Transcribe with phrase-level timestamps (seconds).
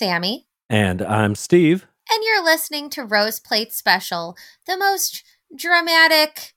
[0.00, 1.86] Sammy, And I'm Steve.
[2.12, 4.36] and you're listening to Rose Plate Special,
[4.66, 5.24] the most
[5.56, 6.52] dramatic,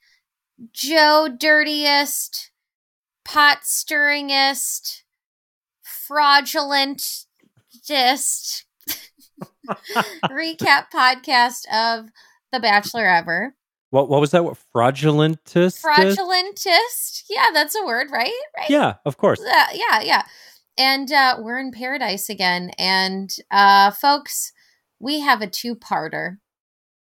[0.74, 2.52] Joe dirtiest,
[3.24, 5.04] pot stirringest,
[6.10, 7.14] fraudulentest
[10.25, 12.10] recap podcast of
[12.52, 13.56] The Bachelor ever.
[13.92, 14.44] What what was that?
[14.44, 15.82] What fraudulentist?
[15.82, 17.24] Fraudulentist?
[17.30, 18.33] Yeah, that's a word, right?
[18.58, 18.69] Right?
[18.69, 19.39] Yeah, of course.
[19.39, 20.24] Uh, yeah, yeah, yeah.
[20.79, 22.71] And uh, we're in paradise again.
[22.79, 24.51] And uh, folks,
[25.00, 26.38] we have a two-parter.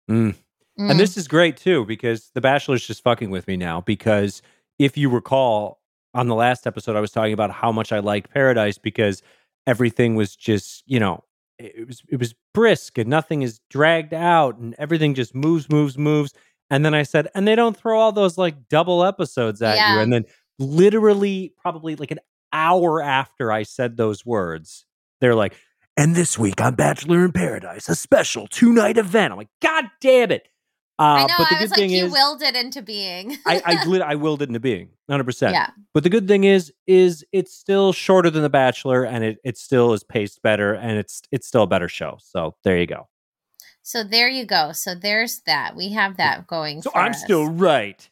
[0.10, 0.36] Mm.
[0.80, 0.92] Mm.
[0.92, 3.82] And this is great too because The Bachelor's just fucking with me now.
[3.82, 4.42] Because
[4.78, 5.80] if you recall,
[6.14, 9.24] on the last episode, I was talking about how much I liked Paradise because
[9.66, 11.24] everything was just, you know,
[11.58, 15.98] it was it was brisk and nothing is dragged out and everything just moves, moves,
[15.98, 16.34] moves.
[16.70, 19.96] And then I said, and they don't throw all those like double episodes at Yeah.
[19.96, 20.02] you.
[20.02, 20.26] And then
[20.58, 22.20] literally, probably like an
[22.54, 24.86] hour after I said those words,
[25.20, 25.56] they're like,
[25.98, 29.32] and this week on Bachelor in Paradise, a special two night event.
[29.32, 30.48] I'm like, God damn it.
[31.00, 31.34] Uh, I know.
[31.38, 33.36] but the I good was like, thing you is, willed it into being.
[33.46, 35.52] I, I, I willed it into being 100%.
[35.52, 35.72] yeah.
[35.94, 39.58] But the good thing is, is it's still shorter than The Bachelor and it, it
[39.58, 42.18] still is paced better and it's it's still a better show.
[42.22, 43.08] So there you go.
[43.84, 44.74] So there you go.
[44.74, 45.76] So there's that.
[45.76, 46.84] We have that going.
[46.84, 47.22] So I'm us.
[47.24, 48.08] still right.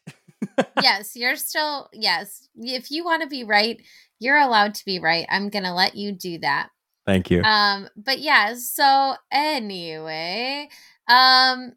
[0.82, 2.48] Yes, you're still yes.
[2.56, 3.80] If you want to be right,
[4.18, 5.26] you're allowed to be right.
[5.30, 6.68] I'm gonna let you do that.
[7.06, 7.42] Thank you.
[7.42, 10.68] Um, but yeah, so anyway,
[11.08, 11.72] um,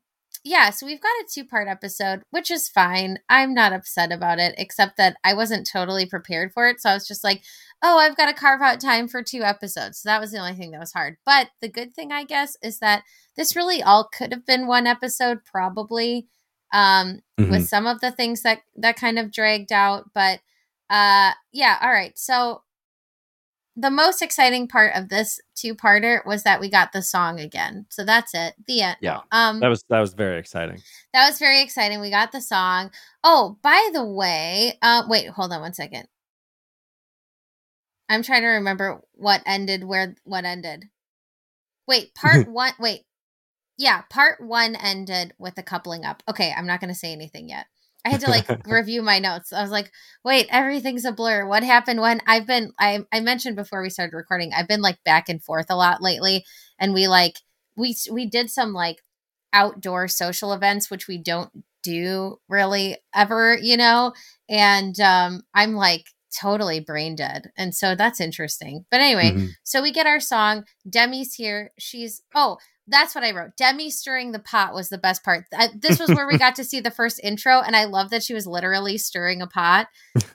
[0.45, 3.19] yeah, so we've got a two part episode, which is fine.
[3.29, 6.81] I'm not upset about it, except that I wasn't totally prepared for it.
[6.81, 7.41] So I was just like,
[7.81, 9.99] oh, I've got to carve out time for two episodes.
[9.99, 11.15] So that was the only thing that was hard.
[11.25, 13.03] But the good thing, I guess, is that
[13.37, 16.27] this really all could have been one episode, probably.
[16.73, 17.51] Um, Mhm.
[17.51, 20.41] with some of the things that that kind of dragged out, but
[20.89, 22.17] uh yeah, all right.
[22.17, 22.63] So
[23.75, 27.85] the most exciting part of this two-parter was that we got the song again.
[27.89, 28.53] So that's it.
[28.67, 28.97] The end.
[29.01, 29.21] Yeah.
[29.31, 30.81] Um that was that was very exciting.
[31.13, 32.01] that was very exciting.
[32.01, 32.91] We got the song.
[33.23, 36.07] Oh, by the way, uh wait, hold on one second.
[38.09, 40.89] I'm trying to remember what ended where what ended.
[41.87, 43.05] Wait, part 1 wait.
[43.77, 46.21] Yeah, part 1 ended with the coupling up.
[46.29, 47.65] Okay, I'm not going to say anything yet.
[48.05, 49.53] I had to like review my notes.
[49.53, 49.91] I was like,
[50.25, 51.47] "Wait, everything's a blur.
[51.47, 54.51] What happened when I've been I I mentioned before we started recording.
[54.53, 56.43] I've been like back and forth a lot lately
[56.79, 57.37] and we like
[57.77, 59.01] we we did some like
[59.53, 61.51] outdoor social events which we don't
[61.83, 64.13] do really ever you know
[64.49, 69.49] and um i'm like totally brain dead and so that's interesting but anyway Mhm.
[69.63, 72.57] so we get our song demi's here she's oh
[72.87, 76.09] that's what i wrote demi stirring the pot was the best part I, this was
[76.09, 78.97] where we got to see the first intro and i love that she was literally
[78.97, 79.87] stirring a pot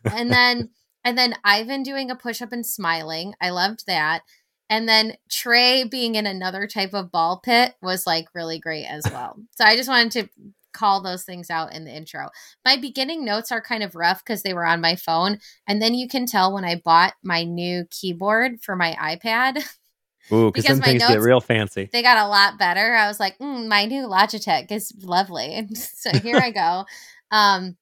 [0.05, 0.71] and then
[1.05, 4.23] and then ivan doing a push-up and smiling i loved that
[4.71, 9.03] and then Trey being in another type of ball pit was like really great as
[9.11, 9.37] well.
[9.57, 10.29] So I just wanted to
[10.73, 12.29] call those things out in the intro.
[12.65, 15.39] My beginning notes are kind of rough because they were on my phone.
[15.67, 19.65] And then you can tell when I bought my new keyboard for my iPad,
[20.33, 21.89] Ooh, because my things get real fancy.
[21.93, 22.95] they got a lot better.
[22.95, 25.69] I was like, mm, my new Logitech is lovely.
[25.75, 26.85] so here I go.
[27.31, 27.77] Um,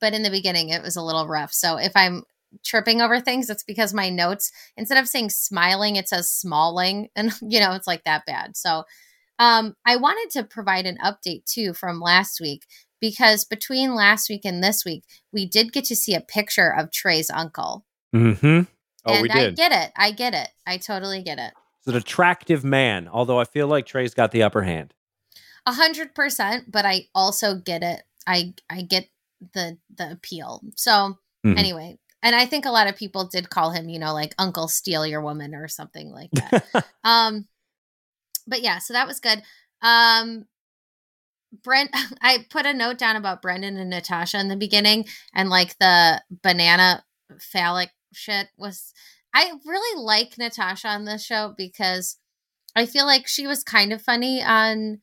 [0.00, 1.52] but in the beginning, it was a little rough.
[1.52, 2.24] So if I'm
[2.64, 7.08] tripping over things, it's because my notes, instead of saying smiling, it says smalling.
[7.16, 8.56] And, you know, it's like that bad.
[8.56, 8.84] So
[9.38, 12.66] um, I wanted to provide an update too from last week
[13.00, 16.92] because between last week and this week, we did get to see a picture of
[16.92, 17.84] Trey's uncle.
[18.14, 18.62] Mm-hmm.
[19.04, 19.92] Oh, and I get it.
[19.96, 20.48] I get it.
[20.66, 21.52] I totally get it.
[21.82, 24.94] It's an attractive man, although I feel like Trey's got the upper hand.
[25.66, 28.02] A hundred percent, but I also get it.
[28.24, 29.08] I I get
[29.52, 30.60] the the appeal.
[30.76, 31.58] So Mhm.
[31.58, 34.68] anyway, and I think a lot of people did call him, you know, like Uncle
[34.68, 36.86] Steal Your Woman or something like that.
[37.04, 37.48] um,
[38.46, 39.42] but yeah, so that was good.
[39.80, 40.46] Um,
[41.64, 41.90] Brent,
[42.22, 46.22] I put a note down about Brendan and Natasha in the beginning, and like the
[46.30, 47.04] banana
[47.40, 48.92] phallic shit was.
[49.34, 52.18] I really like Natasha on this show because
[52.76, 55.00] I feel like she was kind of funny on,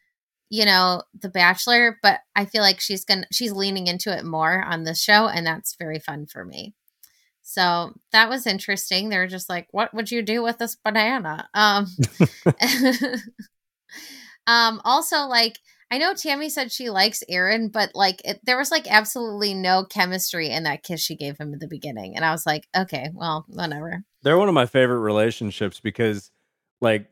[0.49, 4.63] you know, The Bachelor, but I feel like she's gonna she's leaning into it more
[4.63, 6.75] on this show, and that's very fun for me.
[7.43, 9.09] So that was interesting.
[9.09, 11.87] They're just like, "What would you do with this banana?" Um,
[14.47, 14.81] um.
[14.85, 15.59] Also, like,
[15.91, 19.85] I know Tammy said she likes Aaron, but like, it, there was like absolutely no
[19.85, 23.09] chemistry in that kiss she gave him at the beginning, and I was like, "Okay,
[23.13, 26.31] well, whatever." They're one of my favorite relationships because,
[26.81, 27.09] like,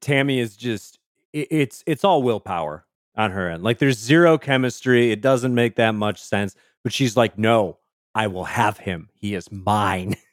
[0.00, 0.98] Tammy is just
[1.32, 2.84] it, it's it's all willpower
[3.16, 3.62] on her end.
[3.62, 5.10] Like, there's zero chemistry.
[5.10, 6.54] It doesn't make that much sense.
[6.82, 7.78] But she's like, no,
[8.14, 9.10] I will have him.
[9.14, 10.16] He is mine.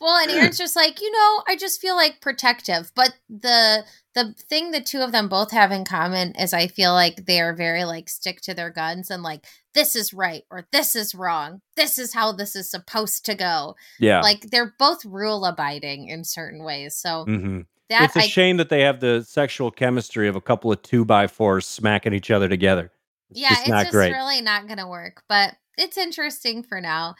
[0.00, 2.92] well, and Aaron's just like, you know, I just feel like protective.
[2.94, 3.84] But the
[4.14, 7.40] the thing the two of them both have in common is I feel like they
[7.40, 9.44] are very like stick to their guns and like
[9.74, 11.60] this is right or this is wrong.
[11.76, 13.74] This is how this is supposed to go.
[14.00, 14.22] Yeah.
[14.22, 16.96] Like they're both rule abiding in certain ways.
[16.96, 20.40] So hmm that It's a I shame that they have the sexual chemistry of a
[20.40, 22.90] couple of two by fours smacking each other together.
[23.30, 24.12] It's yeah, just it's just great.
[24.12, 27.14] really not going to work, but it's interesting for now.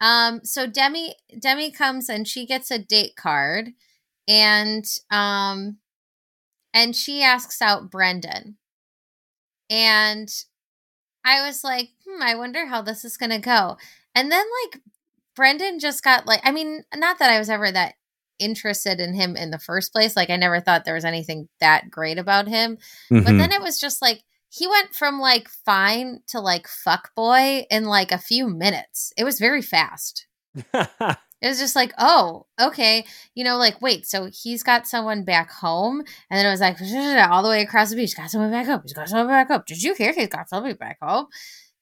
[0.00, 3.70] Um, so Demi Demi comes and she gets a date card,
[4.28, 5.78] and um,
[6.74, 8.58] and she asks out Brendan,
[9.70, 10.28] and
[11.24, 13.76] I was like, hmm, I wonder how this is going to go.
[14.14, 14.82] And then like
[15.36, 17.94] Brendan just got like, I mean, not that I was ever that
[18.38, 20.16] interested in him in the first place.
[20.16, 22.78] Like I never thought there was anything that great about him.
[23.10, 23.38] But Mhm.
[23.38, 27.84] then it was just like he went from like fine to like fuck boy in
[27.84, 29.12] like a few minutes.
[29.16, 30.26] It was very fast.
[31.42, 33.04] It was just like, oh, okay.
[33.34, 36.00] You know, like, wait, so he's got someone back home.
[36.30, 36.78] And then it was like,
[37.30, 38.16] all the way across the beach.
[38.16, 38.80] Got someone back home.
[38.82, 39.62] He's got someone back home.
[39.66, 41.26] Did you hear he's got somebody back home?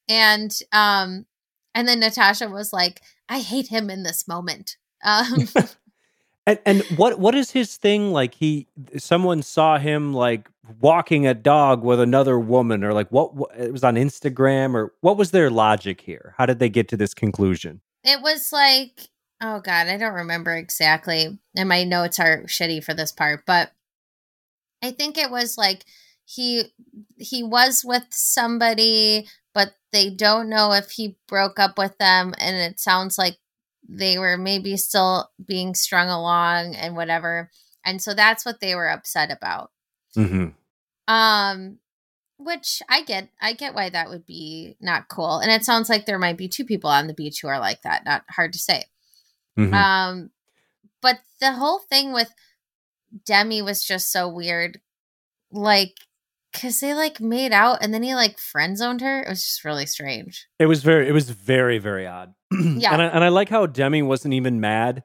[0.09, 1.27] And, um,
[1.75, 4.77] and then Natasha was like, I hate him in this moment.
[5.05, 5.49] Um,
[6.47, 8.13] and and what what is his thing?
[8.13, 8.67] Like he
[8.99, 10.51] someone saw him like
[10.81, 14.93] walking a dog with another woman, or like what, what it was on Instagram, or
[15.01, 16.35] what was their logic here?
[16.39, 17.81] How did they get to this conclusion?
[18.05, 19.09] it was like,
[19.41, 21.39] oh God, I don't remember exactly.
[21.57, 23.73] And my notes are shitty for this part, but
[24.83, 25.85] I think it was like
[26.27, 26.65] he
[27.17, 32.57] he was with somebody, but they don't know if he broke up with them, and
[32.57, 33.39] it sounds like
[33.89, 37.51] they were maybe still being strung along and whatever.
[37.85, 39.71] And so that's what they were upset about.
[40.15, 40.49] hmm
[41.09, 41.79] Um
[42.37, 45.39] which I get I get why that would be not cool.
[45.39, 47.83] And it sounds like there might be two people on the beach who are like
[47.83, 48.05] that.
[48.05, 48.85] Not hard to say.
[49.57, 50.31] hmm Um
[51.01, 52.33] but the whole thing with
[53.27, 54.81] Demi was just so weird.
[55.53, 55.95] Like
[56.53, 59.23] cuz they like made out and then he like friend zoned her.
[59.23, 60.47] It was just really strange.
[60.59, 62.35] It was very, it was very, very odd.
[62.79, 62.93] Yeah.
[62.93, 65.03] and I, and I like how Demi wasn't even mad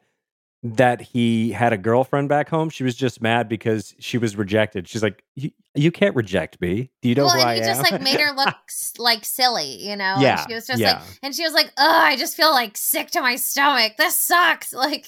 [0.62, 2.69] that he had a girlfriend back home.
[2.69, 4.88] She was just mad because she was rejected.
[4.90, 6.92] She's like, "You, can't reject me.
[7.01, 8.56] Do you know well, who and I he am?" just like made her look
[8.98, 10.18] like silly, you know?
[10.19, 10.94] Yeah, And she was just yeah.
[11.00, 13.94] like and she was like, "Oh, I just feel like sick to my stomach.
[13.98, 15.07] This sucks." Like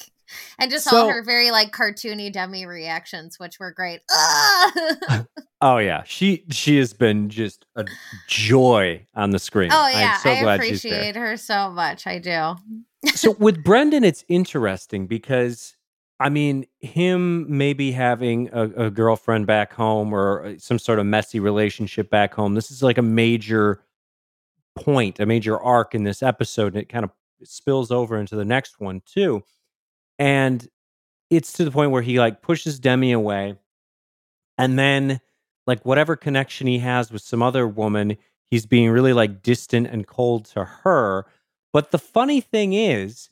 [0.60, 4.01] and just all her very like cartoony Demi reactions, which were great.
[5.63, 7.86] Oh yeah, she she has been just a
[8.28, 9.69] joy on the screen.
[9.72, 12.07] Oh yeah, so I appreciate her so much.
[12.07, 12.56] I do.
[13.13, 15.75] so with Brendan, it's interesting because
[16.19, 21.06] I mean, him maybe having a, a girlfriend back home or uh, some sort of
[21.06, 22.56] messy relationship back home.
[22.56, 23.83] This is like a major
[24.75, 27.12] point, a major arc in this episode, and it kind of
[27.44, 29.44] spills over into the next one too.
[30.19, 30.67] And
[31.29, 33.55] it's to the point where he like pushes Demi away,
[34.57, 35.19] and then
[35.67, 38.17] like whatever connection he has with some other woman,
[38.49, 41.25] he's being really like distant and cold to her.
[41.73, 43.29] But the funny thing is,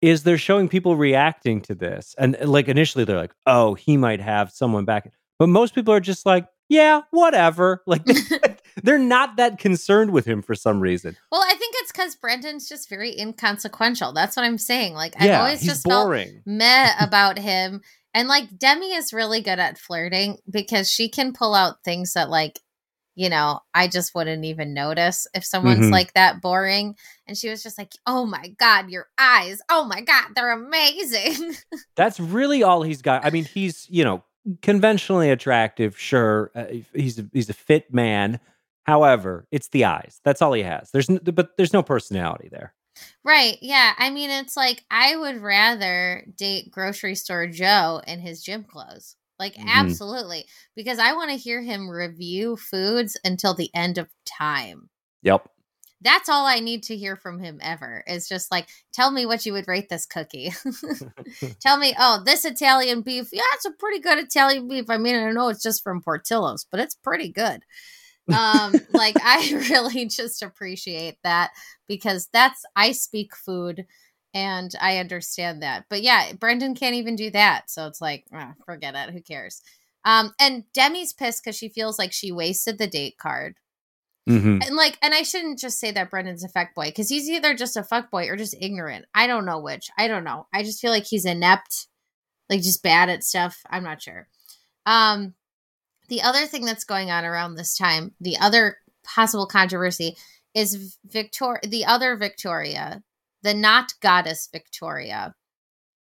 [0.00, 3.96] is they're showing people reacting to this, and uh, like initially they're like, "Oh, he
[3.96, 8.06] might have someone back," but most people are just like, "Yeah, whatever." Like
[8.82, 11.16] they're not that concerned with him for some reason.
[11.30, 14.12] Well, I think it's because Brendan's just very inconsequential.
[14.12, 14.94] That's what I'm saying.
[14.94, 16.42] Like I've always just felt boring.
[16.46, 17.80] meh about him.
[18.14, 22.28] And like Demi is really good at flirting because she can pull out things that
[22.30, 22.58] like,
[23.14, 25.92] you know, I just wouldn't even notice if someone's Mhm.
[25.92, 26.94] like that boring.
[27.26, 29.58] And she was just like, "Oh my god, your eyes!
[29.68, 31.54] Oh my god, they're amazing!"
[31.96, 33.24] That's really all he's got.
[33.24, 34.24] I mean, he's you know
[34.62, 36.50] conventionally attractive, sure.
[36.54, 38.40] Uh, he's a, he's a fit man.
[38.90, 40.20] However, it's the eyes.
[40.24, 40.90] That's all he has.
[40.90, 42.74] There's n- but there's no personality there.
[43.24, 43.56] right?
[43.62, 43.94] Yeah.
[43.96, 49.16] I mean, it's like I would rather date grocery store Joe in his gym clothes.
[49.38, 49.68] Like Mhm.
[49.68, 50.44] absolutely,
[50.76, 54.90] because I want to hear him review foods until the end of time.
[55.22, 55.48] Yep.
[56.02, 58.02] That's all I need to hear from him ever.
[58.06, 60.52] Is just like, tell me what you would rate this cookie.
[61.60, 63.28] tell me, oh, this Italian beef.
[63.32, 64.86] Yeah, it's a pretty good Italian beef.
[64.90, 67.62] I mean, I know it's just from Portillo's, but it's pretty good.
[68.32, 71.50] Um, like I really just appreciate that
[71.88, 73.86] because that's I speak food
[74.34, 75.86] and I understand that.
[75.88, 77.70] But yeah, Brendan can't even do that.
[77.70, 79.10] So it's like, ah, forget it.
[79.12, 79.62] Who cares?
[80.04, 83.56] Um, and Demi's pissed because she feels like she wasted the date card.
[84.26, 87.28] hmm And like, and I shouldn't just say that Brendan's a fuck boy because he's
[87.28, 89.06] either just a fuck boy or just ignorant.
[89.14, 89.90] I don't know which.
[89.98, 90.46] I don't know.
[90.54, 91.88] I just feel like he's inept,
[92.48, 93.58] like just bad at stuff.
[93.68, 94.28] I'm not sure.
[94.86, 95.34] Um,
[96.10, 100.16] the other thing that's going on around this time, the other possible controversy
[100.54, 103.02] is Victoria, the other Victoria,
[103.42, 105.34] the not goddess Victoria.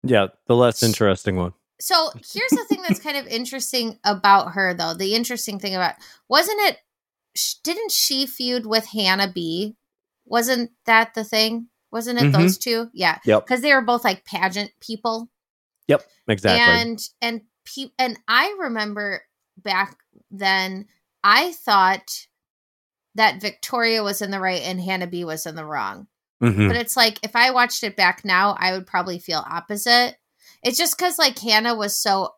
[0.04, 1.54] Yeah, the less interesting one.
[1.80, 4.94] So here's the thing that's kind of interesting about her, though.
[4.94, 5.94] The interesting thing about
[6.28, 6.78] wasn't it?
[7.64, 9.76] Didn't she feud with Hannah B?
[10.24, 11.68] Wasn't that the thing?
[11.90, 12.42] Wasn't it mm-hmm.
[12.42, 12.88] those two?
[12.92, 13.18] Yeah.
[13.24, 13.46] Yep.
[13.46, 15.30] Because they were both like pageant people.
[15.88, 16.02] Yep.
[16.28, 16.60] Exactly.
[16.60, 19.22] And and pe- and I remember
[19.56, 19.96] back
[20.30, 20.86] then,
[21.22, 22.26] I thought
[23.14, 26.06] that Victoria was in the right and Hannah B was in the wrong.
[26.42, 26.68] Mm-hmm.
[26.68, 30.16] But it's like if I watched it back now, I would probably feel opposite.
[30.62, 32.34] It's just because like Hannah was so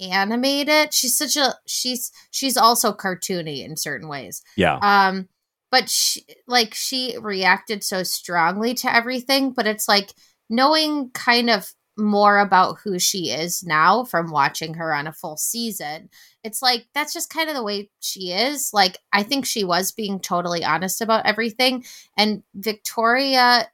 [0.00, 0.94] animated.
[0.94, 4.42] She's such a she's she's also cartoony in certain ways.
[4.56, 4.78] Yeah.
[4.80, 5.28] Um,
[5.70, 9.52] but she like she reacted so strongly to everything.
[9.52, 10.12] But it's like
[10.48, 15.36] knowing kind of more about who she is now from watching her on a full
[15.36, 16.08] season.
[16.42, 18.70] It's like that's just kind of the way she is.
[18.72, 21.84] Like I think she was being totally honest about everything
[22.16, 23.68] and Victoria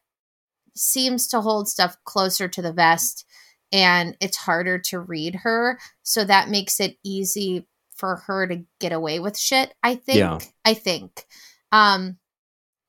[0.74, 3.24] seems to hold stuff closer to the vest
[3.72, 8.92] and it's harder to read her, so that makes it easy for her to get
[8.92, 10.18] away with shit, I think.
[10.18, 10.38] Yeah.
[10.64, 11.24] I think.
[11.72, 12.18] Um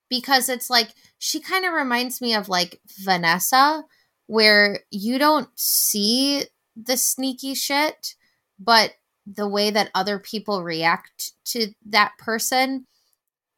[0.10, 3.84] because it's like she kind of reminds me of like Vanessa
[4.27, 6.43] where you don't see
[6.75, 8.15] the sneaky shit,
[8.60, 8.93] but
[9.25, 12.86] the way that other people react to that person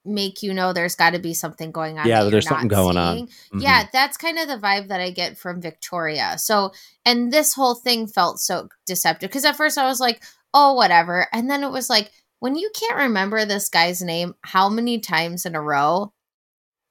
[0.06, 2.08] make you know there's got to be something going on.
[2.08, 2.98] Yeah, there's something going seeing.
[2.98, 3.28] on.
[3.28, 3.60] Mm-hmm.
[3.60, 6.36] Yeah, that's kind of the vibe that I get from Victoria.
[6.38, 6.72] So,
[7.06, 10.24] and this whole thing felt so deceptive because at first I was like,
[10.54, 11.28] oh, whatever.
[11.32, 15.46] And then it was like, when you can't remember this guy's name how many times
[15.46, 16.14] in a row,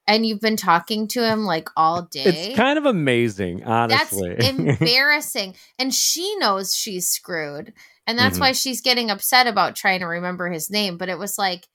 [0.09, 2.25] and you've been talking to him like all day.
[2.25, 4.35] It's kind of amazing, honestly.
[4.35, 4.49] That's
[4.81, 5.55] embarrassing.
[5.79, 7.75] and she knows she's screwed.
[8.07, 8.45] And that's mm-hmm.
[8.45, 10.97] why she's getting upset about trying to remember his name.
[10.97, 11.69] But it was like,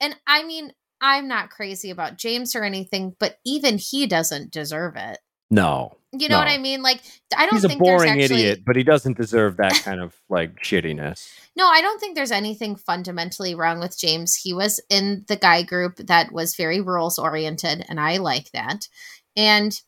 [0.00, 4.96] and I mean, I'm not crazy about James or anything, but even he doesn't deserve
[4.96, 5.18] it.
[5.50, 5.98] No.
[6.20, 6.44] You know no.
[6.44, 6.82] what I mean?
[6.82, 7.00] Like,
[7.36, 8.40] I don't think He's think a boring actually...
[8.42, 11.28] idiot, but he doesn't deserve that kind of like shittiness.
[11.56, 14.34] No, I don't think there's anything fundamentally wrong with James.
[14.34, 18.88] He was in the guy group that was very rules oriented, and I like that.
[19.36, 19.78] And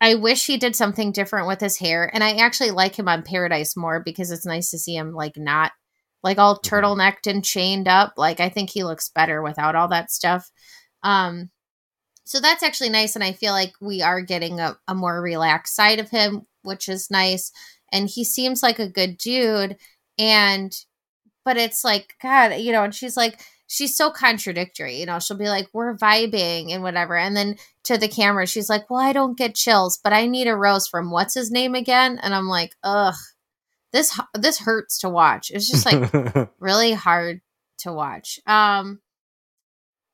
[0.00, 2.10] I wish he did something different with his hair.
[2.12, 5.36] And I actually like him on Paradise more because it's nice to see him like
[5.36, 5.72] not
[6.22, 6.74] like all mm-hmm.
[6.74, 8.14] turtlenecked and chained up.
[8.16, 10.50] Like I think he looks better without all that stuff.
[11.02, 11.50] Um,
[12.26, 13.14] so that's actually nice.
[13.14, 16.88] And I feel like we are getting a, a more relaxed side of him, which
[16.88, 17.52] is nice.
[17.92, 19.76] And he seems like a good dude.
[20.18, 20.76] And,
[21.44, 24.96] but it's like, God, you know, and she's like, she's so contradictory.
[24.98, 27.16] You know, she'll be like, we're vibing and whatever.
[27.16, 30.48] And then to the camera, she's like, well, I don't get chills, but I need
[30.48, 32.18] a rose from what's his name again?
[32.20, 33.14] And I'm like, ugh,
[33.92, 35.52] this, this hurts to watch.
[35.52, 37.40] It's just like really hard
[37.78, 38.40] to watch.
[38.48, 38.98] Um,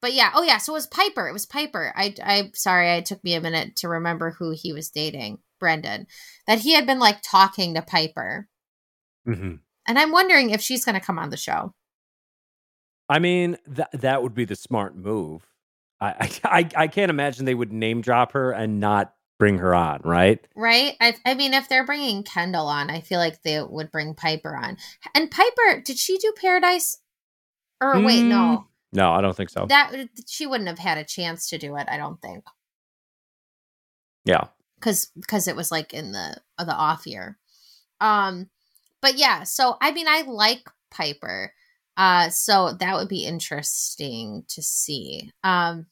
[0.02, 1.28] but yeah, oh yeah, so it was Piper.
[1.28, 1.92] It was Piper.
[1.96, 6.08] I I sorry, it took me a minute to remember who he was dating, Brendan.
[6.48, 8.48] That he had been like talking to Piper.
[9.26, 9.54] Mm-hmm.
[9.86, 11.72] And I'm wondering if she's going to come on the show.
[13.08, 15.46] I mean, that that would be the smart move.
[16.00, 20.00] I, I I can't imagine they would name drop her and not bring her on,
[20.02, 20.44] right?
[20.56, 20.96] Right.
[21.00, 24.56] I I mean, if they're bringing Kendall on, I feel like they would bring Piper
[24.56, 24.78] on.
[25.14, 26.98] And Piper, did she do Paradise?
[27.80, 28.04] Or mm.
[28.04, 28.66] wait, no.
[28.92, 29.66] No, I don't think so.
[29.68, 31.88] That she wouldn't have had a chance to do it.
[31.90, 32.44] I don't think.
[34.24, 34.44] Yeah.
[34.76, 37.38] Because because it was like in the uh, the off year,
[38.00, 38.50] um,
[39.00, 39.44] but yeah.
[39.44, 41.52] So I mean, I like Piper,
[41.96, 45.30] uh, so that would be interesting to see.
[45.44, 45.86] Um,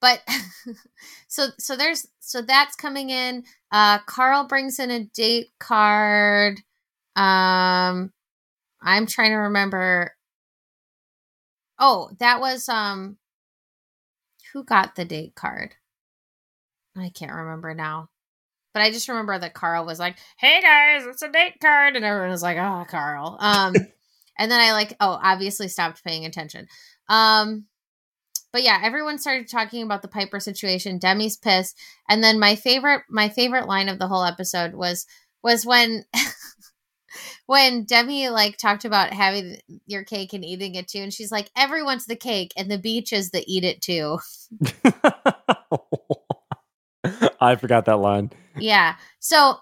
[0.00, 0.22] but
[1.28, 3.42] so so there's so that's coming in.
[3.72, 6.60] Uh, Carl brings in a date card.
[7.16, 8.12] Um,
[8.80, 10.14] I'm trying to remember
[11.78, 13.18] Oh, that was um
[14.52, 15.74] who got the date card?
[16.96, 18.08] I can't remember now.
[18.72, 22.04] But I just remember that Carl was like, "Hey guys, it's a date card." And
[22.04, 23.74] everyone was like, "Oh, Carl." Um
[24.38, 26.66] and then I like oh, obviously stopped paying attention.
[27.08, 27.66] Um
[28.52, 31.00] but yeah, everyone started talking about the Piper situation.
[31.00, 31.76] Demi's pissed.
[32.08, 35.06] And then my favorite my favorite line of the whole episode was
[35.42, 36.04] was when
[37.46, 39.56] when Demi like talked about having
[39.86, 43.12] your cake and eating it too, and she's like, "Everyone's the cake, and the beach
[43.12, 44.18] is the eat it too."
[47.40, 48.30] I forgot that line.
[48.56, 48.96] Yeah.
[49.18, 49.58] So,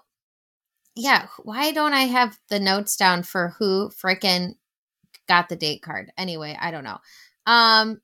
[0.95, 4.53] yeah, why don't I have the notes down for who fricking
[5.27, 6.11] got the date card?
[6.17, 6.99] Anyway, I don't know.
[7.45, 8.01] Um,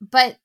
[0.00, 0.36] but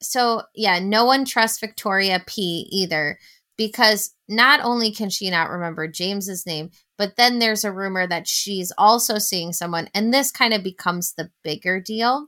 [0.00, 3.18] so yeah, no one trusts Victoria P either
[3.56, 8.26] because not only can she not remember James's name, but then there's a rumor that
[8.28, 12.26] she's also seeing someone, and this kind of becomes the bigger deal.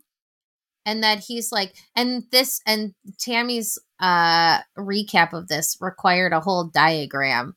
[0.87, 6.65] and that he's like and this and tammy's uh recap of this required a whole
[6.65, 7.55] diagram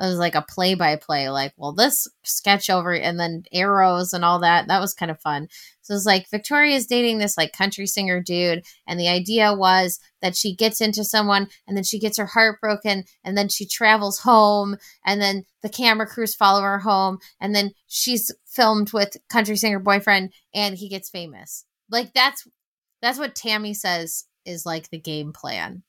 [0.00, 4.12] it was like a play by play like well this sketch over and then arrows
[4.12, 4.68] and all that.
[4.68, 5.48] That was kind of fun.
[5.82, 10.36] So it's like victoria's dating this like country singer dude and the idea was that
[10.36, 14.20] she gets into someone and then she gets her heart broken and then she travels
[14.20, 19.56] home and then the camera crews follow her home and then she's filmed with country
[19.56, 21.66] singer boyfriend and he gets famous.
[21.90, 22.48] Like that's
[23.02, 25.82] that's what tammy says is like the game plan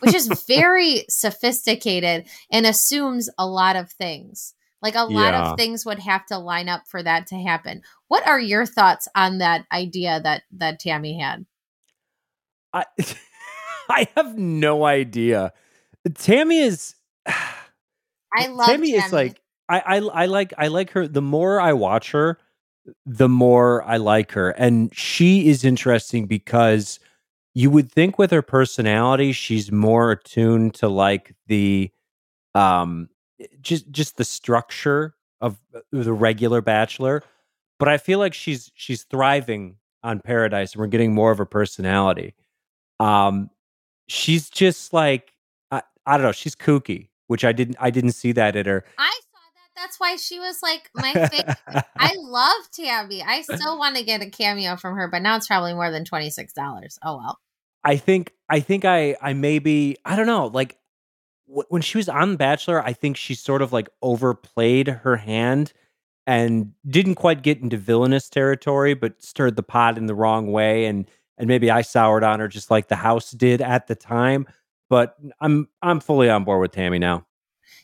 [0.00, 4.54] which is very sophisticated and assumes a lot of things.
[4.82, 5.52] Like a lot Yeah.
[5.52, 7.82] of things would have to line up for that to happen.
[8.08, 11.46] What are your thoughts on that idea that that Tammy had?
[12.72, 12.84] I
[13.88, 15.52] I have no idea.
[16.14, 16.94] Tammy is
[17.26, 21.08] I love Tammy is like I, I I like I like her.
[21.08, 22.38] The more I watch her,
[23.06, 26.98] the more I like her, and she is interesting because
[27.54, 31.90] you would think with her personality, she's more attuned to like the
[32.54, 33.08] um
[33.60, 37.22] just just the structure of uh, the regular Bachelor,
[37.78, 41.46] but I feel like she's she's thriving on Paradise, and we're getting more of her
[41.46, 42.34] personality.
[43.00, 43.50] Um,
[44.08, 45.32] she's just like
[45.70, 48.84] I, I don't know, she's kooky, which I didn't I didn't see that in her.
[48.98, 49.20] I.
[49.76, 51.56] That's why she was like my favorite.
[51.96, 53.22] I love Tammy.
[53.22, 56.04] I still want to get a cameo from her, but now it's probably more than
[56.04, 56.98] twenty six dollars.
[57.02, 57.38] Oh well.
[57.84, 60.78] I think I think I I maybe I don't know like
[61.46, 65.16] wh- when she was on The Bachelor I think she sort of like overplayed her
[65.16, 65.72] hand
[66.26, 70.86] and didn't quite get into villainous territory but stirred the pot in the wrong way
[70.86, 74.46] and and maybe I soured on her just like the house did at the time
[74.88, 77.26] but I'm I'm fully on board with Tammy now.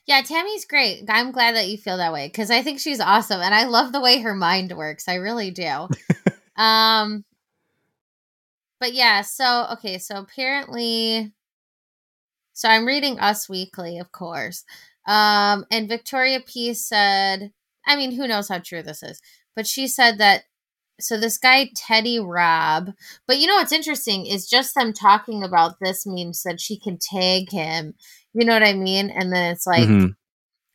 [0.06, 1.04] Yeah, Tammy's great.
[1.08, 3.92] I'm glad that you feel that way because I think she's awesome, and I love
[3.92, 5.08] the way her mind works.
[5.08, 5.88] I really do.
[6.56, 7.24] um,
[8.80, 9.22] but yeah.
[9.22, 9.98] So okay.
[9.98, 11.32] So apparently,
[12.52, 14.64] so I'm reading Us Weekly, of course.
[15.06, 17.52] Um, and Victoria P said,
[17.86, 19.20] I mean, who knows how true this is,
[19.56, 20.44] but she said that.
[21.00, 22.90] So this guy Teddy Robb,
[23.26, 26.98] but you know what's interesting is just them talking about this means that she can
[26.98, 27.94] tag him.
[28.32, 29.10] You know what I mean?
[29.10, 30.14] And then it's like, Mhm.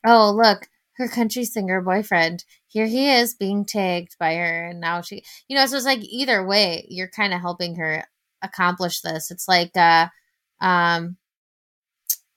[0.06, 5.00] oh look her country singer boyfriend here he is being tagged by her and now
[5.02, 8.04] she you know so it's like either way you're kind of helping her
[8.42, 10.06] accomplish this it's like uh
[10.60, 11.16] um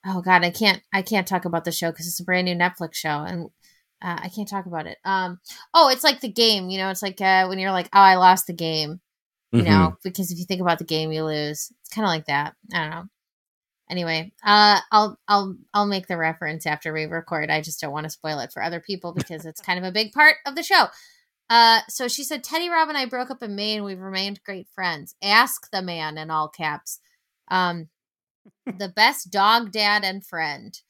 [0.06, 2.54] oh god i can't i can't talk about the show because it's a brand new
[2.54, 3.50] netflix show and
[4.02, 5.38] uh, i can't talk about it um
[5.74, 8.16] oh it's like the game you know it's like uh when you're like oh i
[8.16, 9.00] lost the game
[9.52, 9.66] you Mhm.
[9.66, 12.54] know because if you think about the game you lose it's kind of like that
[12.74, 13.04] i don't know
[13.90, 18.04] anyway uh i'll i'll i'll make the reference after we record i just don't want
[18.04, 20.62] to spoil it for other people because it's kind of a big part of the
[20.62, 20.86] show
[21.50, 24.40] uh so she said teddy robb and i broke up in may and we've remained
[24.44, 27.00] great friends ask the man in all caps
[27.50, 27.88] um
[28.78, 30.80] the best dog dad and friend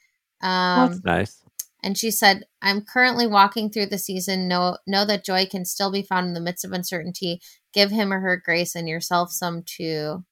[0.42, 1.42] um That's nice.
[1.82, 4.48] and she said, I'm currently walking through the season.
[4.48, 7.40] Know, know that joy can still be found in the midst of uncertainty.
[7.72, 10.24] Give him or her grace and yourself some too.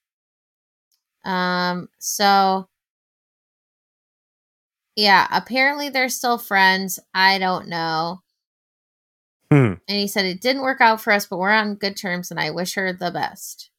[1.24, 2.68] Um, so
[4.96, 6.98] yeah, apparently they're still friends.
[7.14, 8.22] I don't know.
[9.50, 9.74] Hmm.
[9.88, 12.40] And he said it didn't work out for us, but we're on good terms and
[12.40, 13.70] I wish her the best.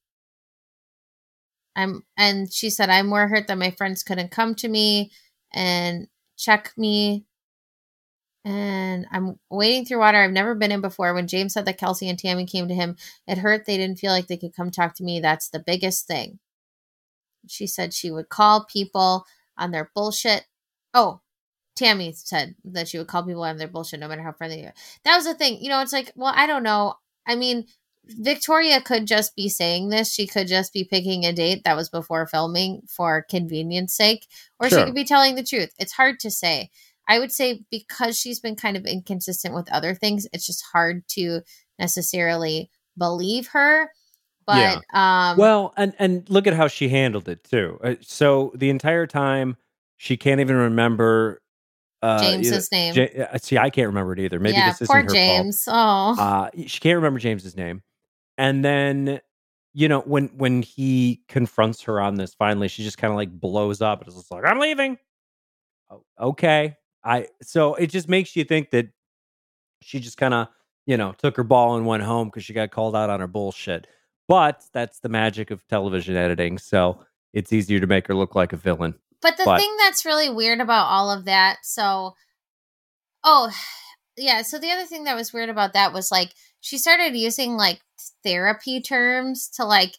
[1.75, 5.11] I'm and she said I'm more hurt that my friends couldn't come to me
[5.53, 7.25] and check me.
[8.45, 11.13] And I'm wading through water I've never been in before.
[11.13, 12.95] When James said that Kelsey and Tammy came to him,
[13.27, 15.19] it hurt they didn't feel like they could come talk to me.
[15.19, 16.39] That's the biggest thing.
[17.47, 19.25] She said she would call people
[19.57, 20.45] on their bullshit.
[20.93, 21.21] Oh,
[21.75, 24.67] Tammy said that she would call people on their bullshit no matter how friendly they
[24.67, 24.73] are.
[25.05, 25.59] That was the thing.
[25.61, 26.95] You know, it's like, well, I don't know.
[27.25, 27.65] I mean,
[28.05, 30.13] Victoria could just be saying this.
[30.13, 34.27] She could just be picking a date that was before filming for convenience sake,
[34.59, 34.79] or Sure.
[34.79, 35.73] she could be telling the truth.
[35.77, 36.71] It's hard to say.
[37.07, 41.07] I would say because she's been kind of inconsistent with other things, it's just hard
[41.09, 41.41] to
[41.77, 43.91] necessarily believe her.
[44.49, 47.79] But um Well, and and look at how she handled it too.
[47.83, 49.57] Uh, so the entire time
[49.97, 51.41] she can't even remember
[52.01, 52.93] uh, James's name.
[52.95, 54.39] Ja- uh, see, I can't remember it either.
[54.39, 55.67] Maybe yeah, this isn't poor her James.
[55.67, 56.15] Oh.
[56.17, 57.83] Uh, she can't remember James's name,
[58.37, 59.19] and then
[59.73, 63.31] you know when when he confronts her on this, finally she just kind of like
[63.31, 64.01] blows up.
[64.05, 64.97] It's just like I'm leaving.
[65.89, 67.27] Oh, okay, I.
[67.41, 68.87] So it just makes you think that
[69.81, 70.47] she just kind of
[70.85, 73.27] you know took her ball and went home because she got called out on her
[73.27, 73.87] bullshit.
[74.29, 76.59] But that's the magic of television editing.
[76.59, 78.93] So it's easier to make her look like a villain.
[79.21, 82.13] But the But- thing that's really weird about all of that, so
[83.25, 83.51] oh
[84.17, 87.57] yeah, so the other thing that was weird about that was like she started using
[87.57, 87.81] like
[88.23, 89.97] therapy terms to like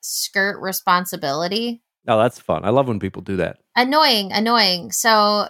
[0.00, 1.82] skirt responsibility.
[2.08, 2.64] Oh, that's fun.
[2.64, 3.58] I love when people do that.
[3.76, 4.90] Annoying, annoying.
[4.90, 5.48] So,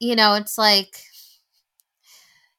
[0.00, 0.96] you know, it's like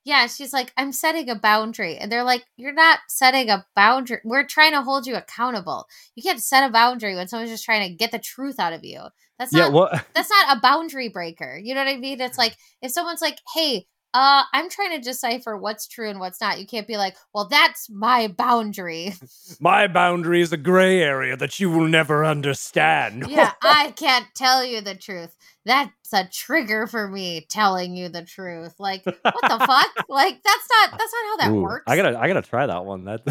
[0.06, 1.98] yeah, she's like, I'm setting a boundary.
[1.98, 4.20] And they're like, You're not setting a boundary.
[4.24, 5.88] We're trying to hold you accountable.
[6.16, 8.84] You can't set a boundary when someone's just trying to get the truth out of
[8.84, 9.02] you.
[9.40, 11.60] That's not yeah, well, that's not a boundary breaker.
[11.62, 12.20] You know what I mean?
[12.20, 16.40] It's like if someone's like, Hey, uh, I'm trying to decipher what's true and what's
[16.40, 16.60] not.
[16.60, 19.14] You can't be like, well, that's my boundary.
[19.60, 23.26] My boundary is a gray area that you will never understand.
[23.30, 25.36] yeah, I can't tell you the truth.
[25.66, 28.76] That's a trigger for me telling you the truth.
[28.80, 30.10] Like, what the fuck?
[30.10, 31.86] Like, that's not that's not how that Ooh, works.
[31.88, 33.06] I gotta I gotta try that one.
[33.06, 33.22] That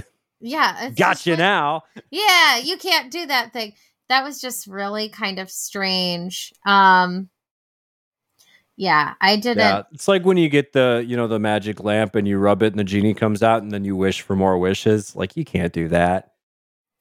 [0.41, 1.83] yeah, it's just gotcha like- now.
[2.11, 3.75] Yeah, you can't do that thing.
[4.09, 6.53] That was just really kind of strange.
[6.67, 7.29] Um
[8.77, 12.15] yeah, I didn't Yeah, it's like when you get the you know the magic lamp
[12.15, 14.59] and you rub it and the genie comes out and then you wish for more
[14.59, 15.15] wishes.
[15.15, 16.33] Like you can't do that.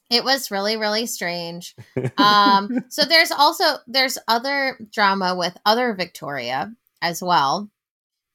[0.10, 1.76] It was really, really strange.
[2.18, 7.70] Um, so there's also there's other drama with other Victoria as well.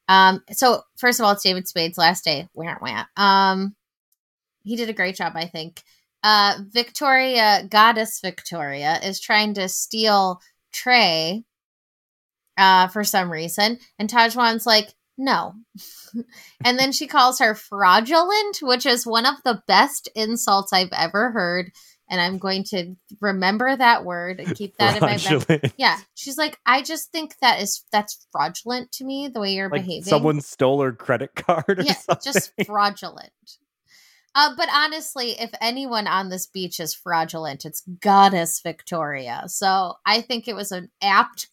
[0.08, 2.48] Um, so first of all, it's David Spade's last day.
[2.54, 3.04] Wah, wah.
[3.16, 3.74] Um,
[4.64, 5.82] he did a great job, I think.
[6.22, 10.40] Uh, Victoria, goddess Victoria, is trying to steal
[10.72, 11.44] Trey
[12.56, 15.54] uh, for some reason, and Tahzjuan's like, no.
[16.64, 21.30] and then she calls her fraudulent, which is one of the best insults I've ever
[21.30, 21.72] heard.
[22.08, 25.72] And I'm going to remember that word and keep that in my memory.
[25.76, 25.98] Yeah.
[26.14, 29.82] She's like, I just think that is that's fraudulent to me, the way you're Like
[29.84, 30.04] behaving.
[30.04, 32.32] someone stole her credit card yeah, something.
[32.32, 33.32] just fraudulent.
[34.36, 39.44] Uh, but honestly, if anyone on this beach is fraudulent, it's Goddess Victoria.
[39.46, 41.48] So I think it was an apt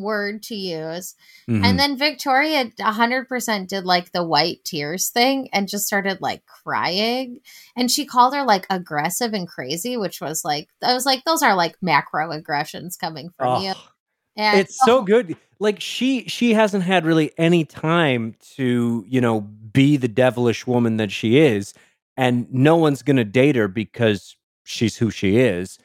[0.00, 1.14] word to use.
[1.48, 1.64] Mhm.
[1.64, 7.40] And then Victoria 100% did like the white tears thing and just started like crying.
[7.76, 11.42] And she called her like aggressive and crazy, which was like, I was like, those
[11.42, 13.72] are like macro aggressions coming from you.
[13.76, 13.88] Oh,
[14.36, 15.36] And it's so good.
[15.58, 20.96] Like she she hasn't had really any time to, you know, be the devilish woman
[20.96, 21.74] that she is
[22.16, 25.78] and no one's going to date her because she's who she is.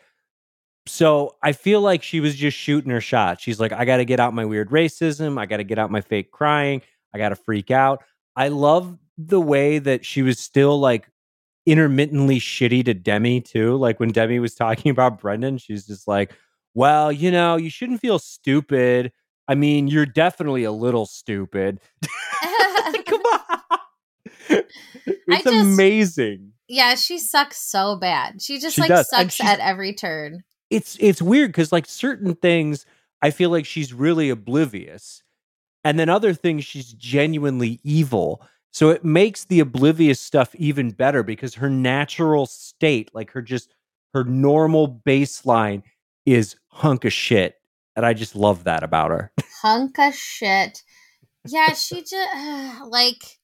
[0.88, 3.42] So I feel like she was just shooting her shot.
[3.42, 5.90] She's like I got to get out my weird racism, I got to get out
[5.92, 6.82] my fake crying,
[7.14, 8.04] I got to freak out.
[8.36, 11.10] I love the way that she was still like
[11.66, 13.76] intermittently shitty to Demi too.
[13.78, 16.34] Like when Demi was talking about Brendan, she's just like,
[16.76, 19.12] well, you know, you shouldn't feel stupid.
[19.48, 21.80] I mean, you're definitely a little stupid.
[22.04, 24.64] Like, come on.
[25.08, 26.52] It's just- amazing.
[26.68, 28.42] yeah, she sucks so bad.
[28.42, 30.44] She just She like does, sucks at every turn.
[30.70, 32.86] It's it's weird because like certain things
[33.22, 35.24] I feel like she's really oblivious.
[35.84, 38.42] And then other things she's genuinely evil.
[38.72, 43.74] So it makes the oblivious stuff even better because her natural state, like her just
[44.14, 45.84] her normal baseline
[46.26, 47.56] is hunk of shit.
[47.96, 49.32] And I just love that about her.
[49.62, 50.84] Hunk of shit.
[51.46, 53.40] Yeah, she just like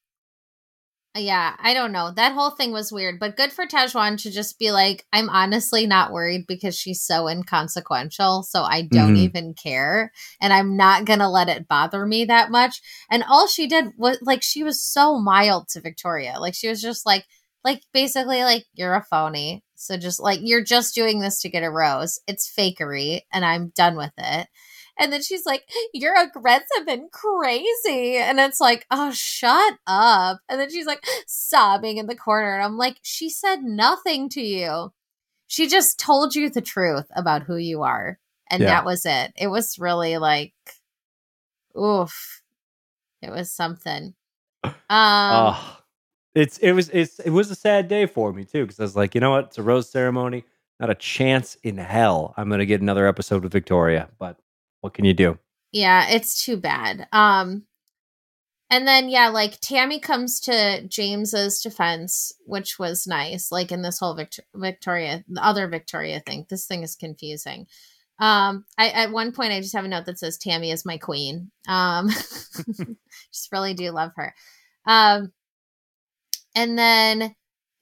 [1.14, 2.10] yeah, I don't know.
[2.10, 5.86] That whole thing was weird, but good for Tahzjuan to just be like, I'm honestly
[5.86, 9.18] not worried because she's so inconsequential, so I don't Mhm.
[9.18, 12.80] even care, and I'm not gonna let it bother me that much.
[13.10, 16.80] And all she did was like, she was so mild to Victoria, like she was
[16.80, 17.26] just like,
[17.62, 21.62] like basically like you're a phony, so just like you're just doing this to get
[21.62, 22.20] a rose.
[22.26, 24.48] It's fakery, and I'm done with it.
[24.98, 28.16] And then she's like, You're aggressive and crazy.
[28.16, 30.40] And it's like, Oh, shut up.
[30.48, 32.54] And then she's like sobbing in the corner.
[32.54, 34.92] And I'm like, She said nothing to you.
[35.46, 38.18] She just told you the truth about who you are.
[38.50, 38.68] And Yeah.
[38.68, 39.32] that was it.
[39.36, 40.54] It was really like,
[41.78, 42.42] oof.
[43.22, 44.14] It was something.
[44.64, 45.78] Um, oh,
[46.34, 48.94] it's it was it's it was a sad day for me too because I was
[48.94, 49.46] like, you know what?
[49.46, 50.44] It's a rose ceremony.
[50.78, 54.08] Not a chance in hell I'm gonna get another episode with Victoria.
[54.18, 54.38] But
[54.82, 55.38] what can you do?
[55.72, 57.08] Yeah, it's too bad.
[57.12, 57.64] Um
[58.72, 63.52] and then yeah, like Tammy comes to James's defense, which was nice.
[63.52, 66.46] Like in this whole Victor- Victoria, the other Victoria thing.
[66.48, 67.66] This thing is confusing.
[68.18, 70.96] Um, I at one point I just have a note that says Tammy is my
[70.96, 71.50] queen.
[71.68, 72.08] Um,
[73.32, 74.34] just really do love her.
[74.86, 75.32] Um,
[76.54, 77.34] and then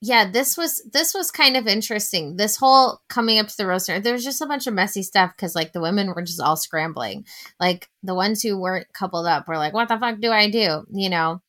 [0.02, 2.36] yeah, this was this was kind of interesting.
[2.36, 5.32] This whole coming up to the roaster, there was just a bunch of messy stuff
[5.36, 7.26] because like the women were just all scrambling.
[7.58, 10.84] Like the ones who weren't coupled up were like, "What the fuck do I do?"
[10.92, 11.42] You know.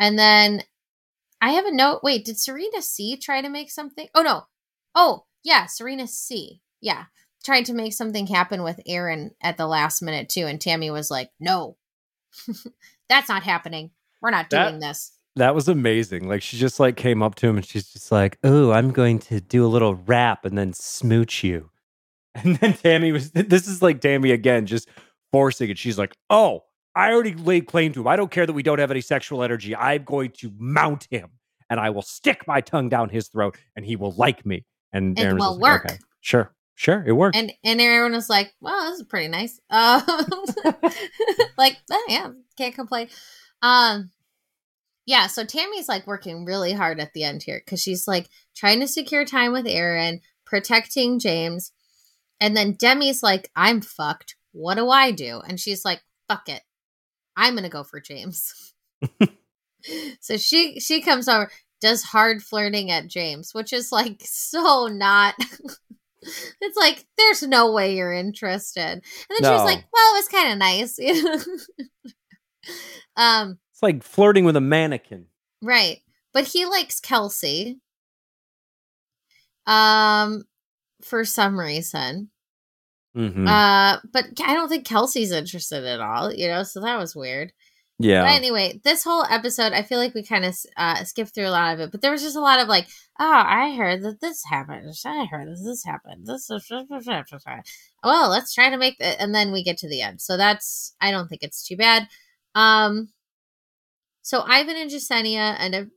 [0.00, 0.62] And then
[1.40, 2.00] I have a note.
[2.02, 4.08] Wait, did Serena C try to make something?
[4.14, 4.42] Oh no.
[4.94, 6.60] Oh yeah, Serena C.
[6.80, 7.04] Yeah,
[7.44, 11.10] tried to make something happen with Aaron at the last minute too, and Tammy was
[11.10, 11.76] like, "No,
[13.08, 13.90] that's not happening.
[14.20, 16.28] We're not That- doing this." That was amazing.
[16.28, 19.18] Like she just like came up to him and she's just like, "Oh, I'm going
[19.20, 21.70] to do a little rap and then smooch you."
[22.34, 24.86] And then Tammy was this is like Tammy again, just
[25.32, 25.78] forcing it.
[25.78, 28.06] She's like, "Oh, I already laid claim to him.
[28.06, 29.74] I don't care that we don't have any sexual energy.
[29.74, 31.30] I'm going to mount him
[31.70, 35.18] and I will stick my tongue down his throat and he will like me." And
[35.18, 35.84] It Aaron will like, work.
[35.86, 39.58] "Okay, sure, sure, it worked." And and everyone was like, "Well, this is pretty nice."
[39.70, 40.02] Um,
[41.56, 43.08] like, oh, yeah, can't complain.
[43.62, 44.10] Um,
[45.10, 45.26] yeah.
[45.26, 48.86] So Tammy's like working really hard at the end here because she's like trying to
[48.86, 51.72] secure time with Aaron, protecting James,
[52.38, 54.36] and then Demi's like, "I'm fucked.
[54.52, 56.62] What do I do?" And she's like, "Fuck it,
[57.36, 58.72] I'm gonna go for James."
[60.20, 65.34] so she she comes over, does hard flirting at James, which is like so not.
[66.60, 68.80] it's like there's no way you're interested.
[68.80, 71.00] And then she was like, "Well, it was kind of nice."
[73.16, 75.26] um, it's like flirting with a mannequin.
[75.62, 75.98] right.
[76.32, 77.80] But he likes Kelsey.
[79.66, 80.44] Um,
[81.02, 82.30] for some reason.
[83.16, 83.48] Mhm.
[83.48, 86.32] Uh, but I don't think Kelsey's interested at all.
[86.32, 87.52] You know, so that was weird.
[87.98, 88.22] yeah.
[88.22, 91.50] But anyway, this whole episode, I feel like we kind of uh, skipped through a
[91.50, 92.86] lot of it, but there was just a lot of like,
[93.18, 94.94] oh, I heard that this happened.
[95.04, 96.26] I heard that this happened.
[96.26, 96.70] This is
[98.04, 100.20] well, let's try to make it, and then we get to the end.
[100.20, 102.08] So that's I don't think it's too bad.
[102.54, 103.08] Um,
[104.30, 105.88] so Ivan and Jessenia end up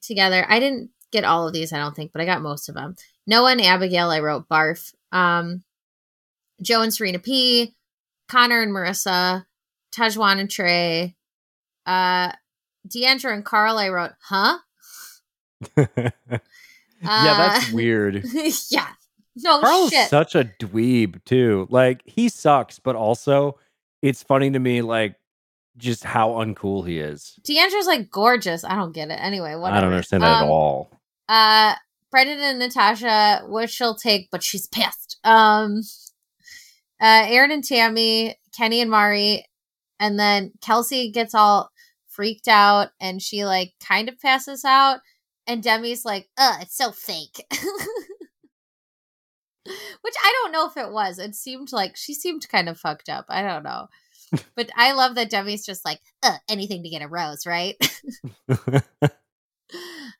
[0.00, 0.46] together.
[0.48, 2.96] I didn't get all of these, I don't think, but I got most of them.
[3.26, 4.94] Noah and Abigail, I wrote barf.
[5.12, 5.62] Um,
[6.62, 7.74] Joe and Serena P,
[8.30, 9.44] Connor and Maurissa,
[9.94, 11.16] Tahzjuan and Trey,
[11.84, 12.32] uh,
[12.88, 14.56] Deandra and Carl, I wrote, huh?
[15.76, 16.10] yeah,
[17.02, 18.24] that's Uh, weird.
[18.70, 18.88] yeah.
[19.36, 20.08] No Carl's shit.
[20.08, 21.66] such a dweeb too.
[21.68, 23.58] Like he sucks, but also
[24.00, 25.16] it's funny to me like
[25.76, 27.38] just how uncool he is.
[27.46, 28.64] Deandra's like gorgeous.
[28.64, 29.14] I don't get it.
[29.20, 29.76] Anyway, whatever.
[29.78, 30.90] I don't understand that Um, at all.
[31.28, 31.74] Uh,
[32.10, 35.18] Brendan and Natasha, what she'll take, but she's pissed.
[35.24, 35.82] Um,
[37.00, 39.44] uh, Aaron and Tammy, Kenny and Mari,
[40.00, 41.70] and then Kelsey gets all
[42.08, 45.00] freaked out and she like kind of passes out,
[45.46, 47.44] and Demi's like, "Uh, it's so fake."
[49.66, 51.18] Which I don't know if it was.
[51.18, 53.26] It seemed like she seemed kind of fucked up.
[53.28, 53.88] I don't know.
[54.54, 57.76] But I love that Demi's just like, uh, anything to get a rose, right?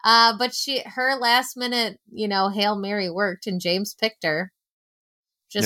[0.04, 4.52] Uh, but she her last minute, you know, Hail Mary worked and James picked her.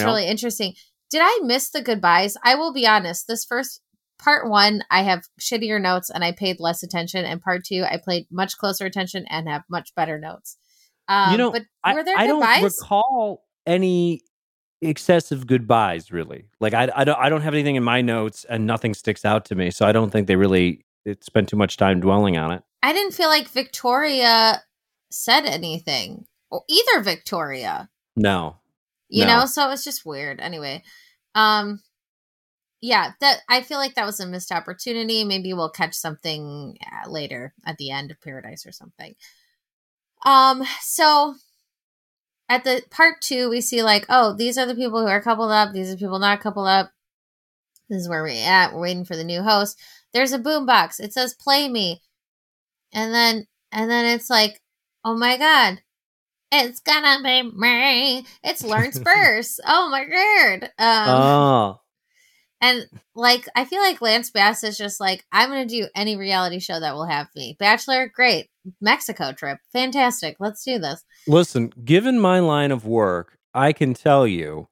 [0.00, 0.06] Yeah.
[0.06, 0.74] really interesting.
[1.10, 2.36] Did I miss the goodbyes?
[2.42, 3.26] I will be honest.
[3.26, 3.82] This first
[4.18, 7.24] part one, I have shittier notes and I paid less attention.
[7.24, 10.56] And part two, I played much closer attention and have much better notes.
[11.08, 14.22] Um, you know, but were there I don't recall any
[14.82, 16.46] excessive goodbyes really.
[16.60, 19.44] Like I, I don't I don't have anything in my notes and nothing sticks out
[19.46, 19.70] to me.
[19.70, 22.62] So I don't think they really it spent too much time dwelling on it.
[22.82, 24.62] I didn't feel like Victoria
[25.10, 26.26] said anything.
[26.50, 27.88] Or either Victoria.
[28.16, 28.56] No.
[29.08, 29.40] you No.
[29.40, 30.82] know so it was just weird anyway
[31.36, 31.80] um
[32.80, 37.08] yeah that i feel like that was a missed opportunity maybe we'll catch something uh,
[37.08, 39.14] later at the end of paradise or something
[40.26, 41.34] um so
[42.50, 45.50] at the part two we see like oh these are the people who are coupled
[45.50, 46.90] up these are people not coupled up
[47.88, 49.78] this is where we're at we're waiting for the new host
[50.12, 52.02] there's a boombox it says play me
[52.92, 54.60] and then and then it's like
[55.04, 55.80] oh my god
[56.52, 58.26] it's gonna be me.
[58.42, 59.60] It's Lawrence Burse.
[59.64, 60.64] oh my god.
[60.78, 61.80] Um, oh.
[62.60, 66.58] And like I feel like Lance Bass is just like, I'm gonna do any reality
[66.58, 67.56] show that will have me.
[67.58, 68.48] Bachelor, great.
[68.80, 70.36] Mexico trip, fantastic.
[70.38, 71.02] Let's do this.
[71.26, 74.68] Listen, given my line of work, I can tell you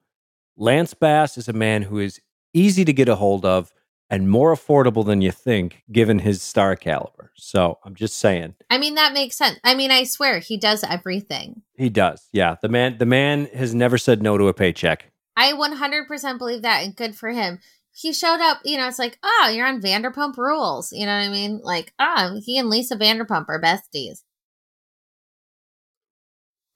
[0.56, 2.20] Lance Bass is a man who is
[2.52, 3.72] easy to get a hold of
[4.10, 7.30] and more affordable than you think given his star caliber.
[7.36, 8.54] So, I'm just saying.
[8.70, 9.58] I mean, that makes sense.
[9.64, 11.62] I mean, I swear he does everything.
[11.76, 12.28] He does.
[12.32, 12.56] Yeah.
[12.60, 15.10] The man the man has never said no to a paycheck.
[15.36, 17.60] I 100% believe that, and good for him.
[18.00, 20.92] He showed up, you know, it's like, oh, you're on Vanderpump Rules.
[20.92, 21.60] You know what I mean?
[21.64, 24.22] Like, oh, he and Lisa Vanderpump are besties.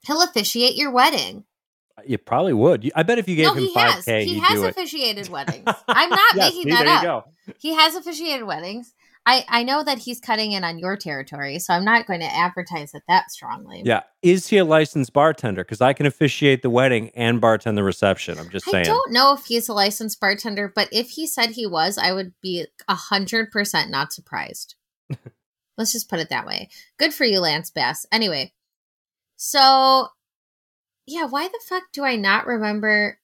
[0.04, 1.44] He'll officiate your wedding.
[1.96, 2.90] Uh, you probably would.
[2.96, 4.04] I bet if you gave no, him he 5k, has.
[4.06, 4.70] He has do it.
[4.70, 5.62] officiated weddings.
[5.86, 7.02] I'm not Yes, making see, that there up.
[7.46, 7.54] you go.
[7.60, 8.92] He has officiated weddings.
[9.24, 12.34] I I know that he's cutting in on your territory, so I'm not going to
[12.34, 13.82] advertise it that strongly.
[13.84, 14.00] Yeah.
[14.22, 15.62] Is he a licensed bartender?
[15.62, 18.38] Because I can officiate the wedding and bartend the reception.
[18.38, 18.86] I'm just saying.
[18.86, 22.12] I don't know if he's a licensed bartender, but if he said he was, I
[22.12, 24.74] would be a hundred percent not surprised.
[25.78, 26.68] Let's just put it that way.
[26.98, 28.04] Good for you, Lance Bass.
[28.10, 28.52] Anyway,
[29.36, 30.08] so
[31.06, 33.18] yeah, why the fuck do I not remember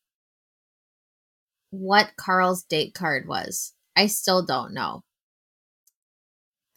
[1.70, 3.74] what Carl's date card was?
[3.96, 5.02] I still don't know.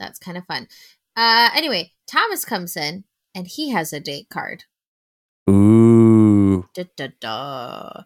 [0.02, 0.68] That's kind of fun.
[1.16, 3.04] Uh, anyway, Thomas comes in
[3.36, 4.64] and he has a date card.
[5.50, 6.66] Ooh.
[6.74, 8.04] Da, da, da.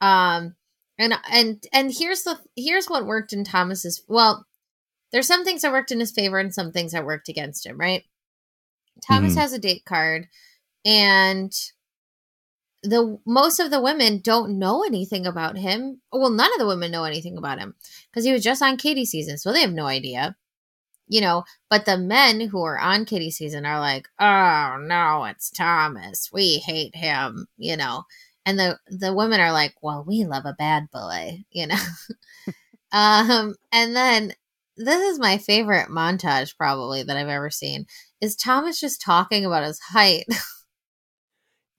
[0.00, 0.56] Um,
[0.98, 4.02] and and and here's the here's what worked in Thomas's.
[4.08, 4.46] Well,
[5.12, 7.78] there's some things that worked in his favor and some things that worked against him.
[7.78, 8.04] Right.
[9.06, 9.38] Thomas Mhm.
[9.38, 10.26] has a date card,
[10.84, 11.52] and
[12.82, 16.00] the most of the women don't know anything about him.
[16.12, 17.74] Well, none of the women know anything about him
[18.10, 20.36] because he was just on Katie season, so they have no idea.
[21.08, 25.50] You know, but the men who are on Katie season are like, "Oh no, it's
[25.50, 26.30] Thomas.
[26.32, 28.04] We hate him." You know,
[28.44, 31.76] and the the women are like, "Well, we love a bad boy." You know,
[32.92, 34.32] um, and then
[34.76, 37.86] this is my favorite montage probably that I've ever seen
[38.20, 40.26] is Thomas just talking about his height.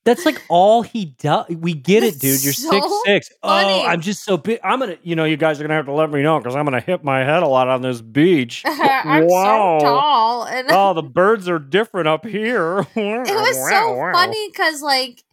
[0.07, 1.47] That's like all he does.
[1.49, 2.41] We get it, dude.
[2.43, 3.31] You're so six six.
[3.43, 3.85] Oh.
[3.85, 4.59] I'm just so big.
[4.63, 6.63] I'm gonna, you know, you guys are gonna have to let me know because I'm
[6.63, 8.63] gonna hit my head a lot on this beach.
[8.65, 9.79] I'm Wow.
[9.79, 12.79] so tall, and oh, the birds are different up here.
[12.95, 15.23] it was so funny because like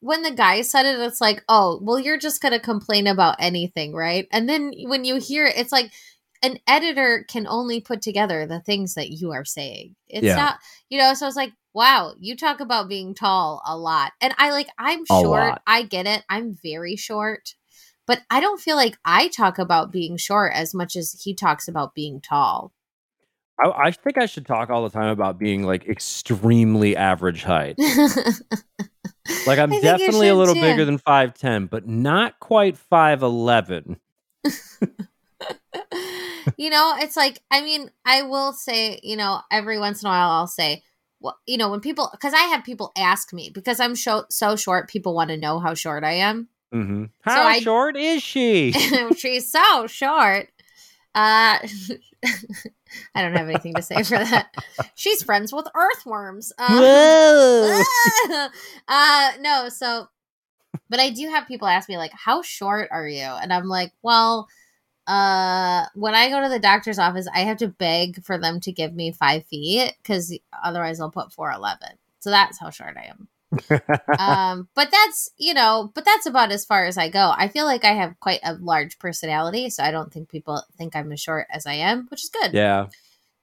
[0.00, 3.94] when the guy said it it's like oh well you're just gonna complain about anything
[3.94, 5.90] right and then when you hear it it's like
[6.42, 10.36] an editor can only put together the things that you are saying it's Yeah.
[10.36, 10.58] not
[10.90, 14.50] you know so it's like wow you talk about being tall a lot and i
[14.50, 15.62] like i'm A short lot.
[15.66, 17.54] i get it i'm very short
[18.06, 21.68] but i don't feel like i talk about being short as much as he talks
[21.68, 22.72] about being tall
[23.58, 27.76] I, I think I should talk all the time about being like extremely average height.
[27.78, 27.98] Like
[29.58, 30.60] I'm I think you definitely a little too.
[30.60, 33.98] bigger than five ten, but not quite five eleven.
[36.56, 40.10] you know, it's like I mean, I will say, you know, every once in a
[40.10, 40.82] while I'll say,
[41.24, 44.56] well, you know, when people because I have people ask me because I'm so so
[44.56, 46.48] short, people want to know how short I am.
[46.72, 47.04] Mm-hmm.
[47.22, 48.72] How I- short is she?
[49.16, 50.50] She's so short.
[51.14, 51.58] Uh
[53.14, 54.54] I don't have anything to say for that.
[54.94, 56.52] She's friends with earthworms.
[56.58, 57.82] Um, Whoa!
[58.88, 60.08] uh no so
[60.90, 63.92] but i do have people ask me like how short are you and i'm like
[64.02, 64.48] well
[65.06, 68.72] uh when i go to the doctor's office i have to beg for them to
[68.72, 73.28] give me five feet because otherwise i'll put 411 so that's how short i am.
[74.18, 77.32] Um but that's you know but that's about as far as i go.
[77.36, 80.96] I feel like i have quite a large personality so i don't think people think
[80.96, 82.52] i'm as short as i am which is good.
[82.54, 82.86] Yeah,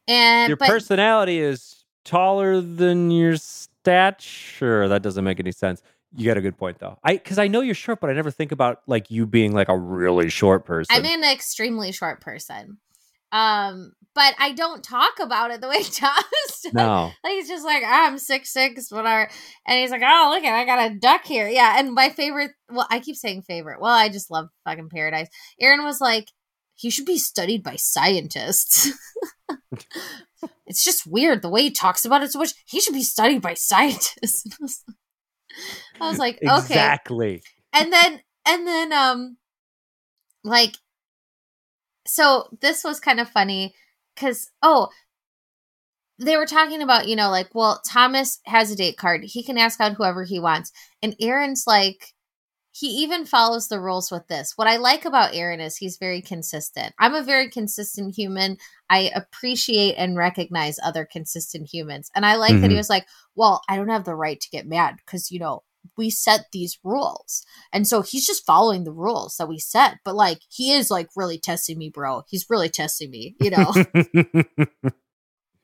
[0.08, 4.88] and your but personality is taller than your stature.
[4.88, 5.82] That doesn't make any sense.
[6.16, 6.98] You got a good point though.
[7.04, 9.70] I because I know you're short, but I never think about like you being like
[9.70, 10.96] a really short person.
[10.96, 12.78] I'm an extremely short person.
[13.32, 16.74] Um, but I don't talk about it the way Thomas does.
[16.74, 19.30] no, Like he's just like, I'm six six, whatever.
[19.66, 21.48] And he's like, Oh, look at I got a duck here.
[21.48, 21.80] Yeah.
[21.80, 23.80] And my favorite well, I keep saying favorite.
[23.80, 25.28] Well, I just love fucking paradise.
[25.62, 26.26] Aaron was like,
[26.76, 28.92] he should be studied by scientists.
[30.66, 32.54] it's just weird the way he talks about it so much.
[32.66, 34.84] He should be studied by scientists.
[36.00, 36.58] I was like, okay.
[36.58, 37.44] Exactly.
[37.74, 39.38] and then and then um
[40.44, 40.76] like
[42.08, 43.74] so this was kind of funny
[44.16, 44.90] because oh
[46.20, 49.24] they were talking about you know like well thomas has a date card.
[49.24, 50.72] He can ask out whoever he wants.
[51.02, 52.14] And aaron's like
[52.74, 54.54] he even follows the rules with this.
[54.56, 56.94] What i like about aaron is he's very consistent.
[57.00, 58.58] I'm a very consistent human.
[58.90, 62.10] I appreciate and recognize other consistent humans.
[62.16, 62.80] And i like that he Mhm.
[62.80, 65.64] was like well i don't have the right to get mad because you know
[65.98, 67.44] we set these rules.
[67.74, 69.98] And so he's just following the rules that we set.
[70.06, 72.24] But like he is like really testing me bro.
[72.30, 73.72] He's really testing me you know?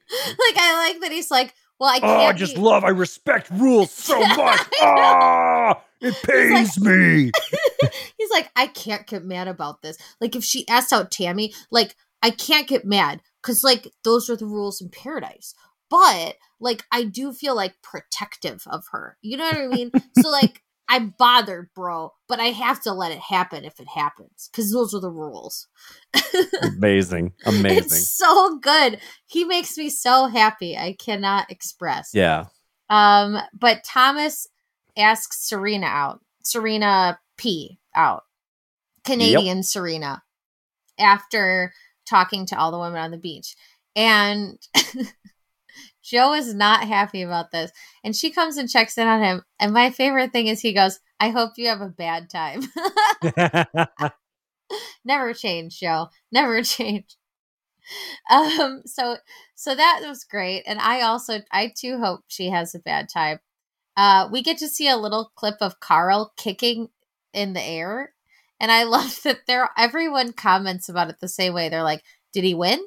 [0.09, 2.83] Like i like that he's like well i oh, can't I just be- love.
[2.83, 4.67] I respect rules so much.
[4.81, 7.31] Ah, it pains me.
[8.17, 11.95] he's like i can't get mad about this like if she asked out tammy like
[12.23, 15.53] i can't get mad because like those are the rules in paradise
[15.89, 20.29] but like i do feel like protective of her you know what i mean so
[20.29, 24.71] like i'm bothered bro but i have to let it happen if it happens because
[24.71, 25.67] those are the rules
[26.63, 27.77] Amazing, amazing.
[27.77, 32.45] it's so good he makes me so happy i cannot express yeah.
[32.89, 34.47] um, but Thomas
[34.97, 36.21] asks Serena out.
[36.43, 38.23] Serena P out.
[39.05, 40.23] Canadian Serena.
[40.99, 41.73] After
[42.07, 43.55] talking to all the women on the beach.
[43.95, 44.57] And
[46.07, 47.69] Joe is not happy about this.
[48.01, 49.41] And she comes and checks in on him.
[49.59, 52.61] And my favorite thing is he goes, I hope you have a bad time.
[55.05, 56.07] Never change, Joe.
[56.31, 57.17] Never change.
[58.29, 59.17] Um, so
[59.55, 60.63] so that was great.
[60.65, 63.39] And I also I too hope she has a bad time.
[63.97, 66.89] Uh we get to see a little clip of Karl kicking
[67.33, 68.13] in the air.
[68.59, 71.69] And I love that there everyone comments about it the same way.
[71.69, 72.03] They're like,
[72.33, 72.85] did he win?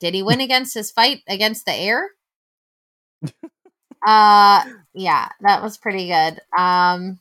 [0.00, 2.10] Did he win against his fight against the air?
[4.06, 6.40] Uh yeah, that was pretty good.
[6.56, 7.20] Um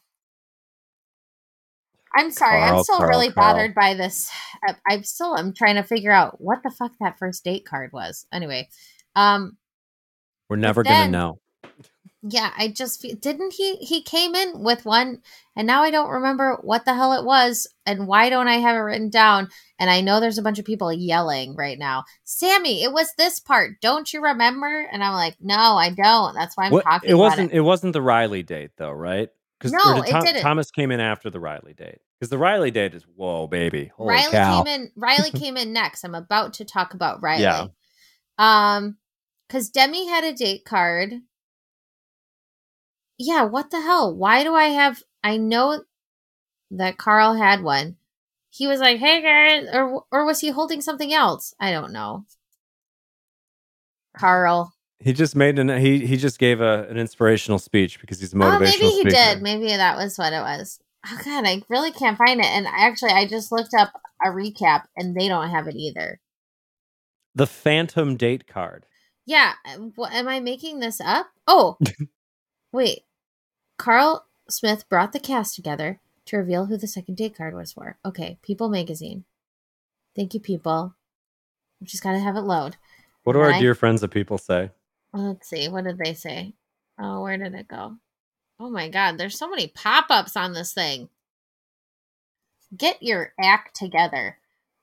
[2.16, 2.60] I'm sorry.
[2.60, 3.54] Karl, I'm still Karl, really Karl.
[3.54, 4.30] bothered by this.
[4.68, 7.91] I, I'm still I'm trying to figure out what the fuck that first date card
[7.93, 8.26] was.
[8.34, 8.70] Anyway,
[9.16, 9.58] um
[10.49, 11.39] We're never gonna know.
[12.26, 15.21] Yeah, I just didn't he he came in with one
[15.57, 18.76] and now I don't remember what the hell it was and why don't I have
[18.78, 22.05] it written down and I know there's a bunch of people yelling right now.
[22.24, 23.82] Sammy, it was this part.
[23.82, 24.88] Don't you remember?
[24.91, 26.34] And I'm like, "No, I don't.
[26.34, 27.51] That's why I'm What- talking it wasn't.
[27.51, 27.61] it." It.
[27.61, 29.30] wasn't the Riley date though, right?
[29.59, 30.41] Because No, it didn't.
[30.41, 31.99] Thomas came in after the Riley date.
[32.19, 34.63] Because the Riley date is whoa, baby, holy Riley cow!
[34.63, 36.05] came in Riley came in next.
[36.05, 37.43] I'm about to talk about Riley.
[37.43, 37.67] Yeah.
[38.38, 38.97] Um
[39.49, 41.15] cuz Demi had a date card.
[43.18, 44.16] Yeah, what the hell?
[44.16, 45.84] Why do I have I know
[46.72, 47.97] that Karl had one.
[48.49, 51.53] He was like, "Hey guys," or or was he holding something else?
[51.59, 52.26] I don't know.
[54.18, 54.74] Karl.
[54.99, 55.70] He just made an.
[55.80, 59.01] He he just gave a an inspirational speech because he's a motivational Oh, maybe he
[59.01, 59.09] speaker.
[59.09, 59.41] did.
[59.41, 60.80] Maybe that was what it was.
[61.05, 62.45] Oh god, I really can't find it.
[62.45, 63.91] And actually, I just looked up
[64.24, 66.20] a recap, and they don't have it either.
[67.36, 68.86] The Phantom date card.
[69.26, 69.53] Yeah.
[69.95, 71.28] What, am I making this up?
[71.47, 71.78] Oh,
[72.74, 73.03] wait.
[73.78, 77.97] Karl Smith brought the cast together to reveal who the second date card was for.
[78.05, 79.24] Okay, People Magazine.
[80.15, 80.95] Thank you, People.
[81.80, 82.76] We just gotta have it load.
[83.24, 83.61] What do our Right.
[83.61, 84.71] dear friends of people say?
[85.13, 85.67] Let's see.
[85.69, 86.53] What did they say?
[86.99, 87.97] Oh, where did it go?
[88.59, 91.09] Oh my God, there's so many pop ups on this thing.
[92.76, 94.38] Get your act together.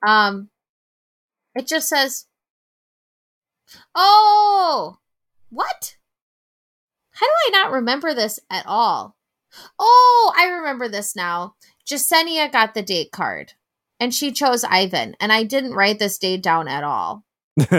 [0.05, 0.49] Um,
[1.55, 2.27] it just says,
[3.95, 4.99] "Oh,
[5.49, 5.97] what?
[7.21, 9.15] How do I not remember this at all?
[9.77, 11.53] Oh, I remember this now.
[11.85, 13.53] Jessenia got the date card,
[13.99, 17.23] and she chose Ivan, and I didn't write this date down at all.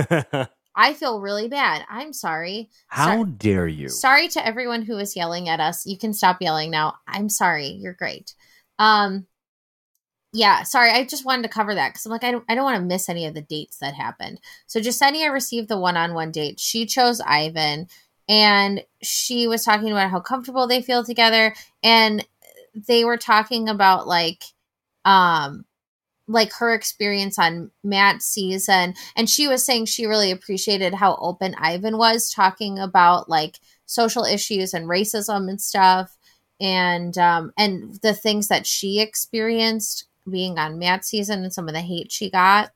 [0.77, 1.85] I feel really bad.
[1.91, 2.71] I'm sorry.
[2.87, 3.89] How dare you?
[3.89, 5.87] Sorry to everyone who was yelling at us.
[5.87, 6.95] You can stop yelling now.
[7.07, 7.67] I'm sorry.
[7.67, 8.35] You're great.
[8.79, 9.27] Um
[10.33, 10.91] yeah, sorry.
[10.91, 12.87] I just wanted to cover that cuz I'm like I don't I don't want to
[12.87, 14.41] miss any of the dates that happened.
[14.67, 16.59] So Jessenia received the one-on-one date.
[16.59, 17.87] She chose Ivan
[18.29, 22.27] and she was talking about how comfortable they feel together and
[22.87, 24.45] they were talking about like
[25.05, 25.65] um
[26.29, 31.55] like her experience on Matt's season and she was saying she really appreciated how open
[31.59, 36.17] Ivan was talking about like social issues and racism and stuff
[36.61, 41.75] and um and the things that she experienced being on Matt's season and some of
[41.75, 42.71] the hate she got.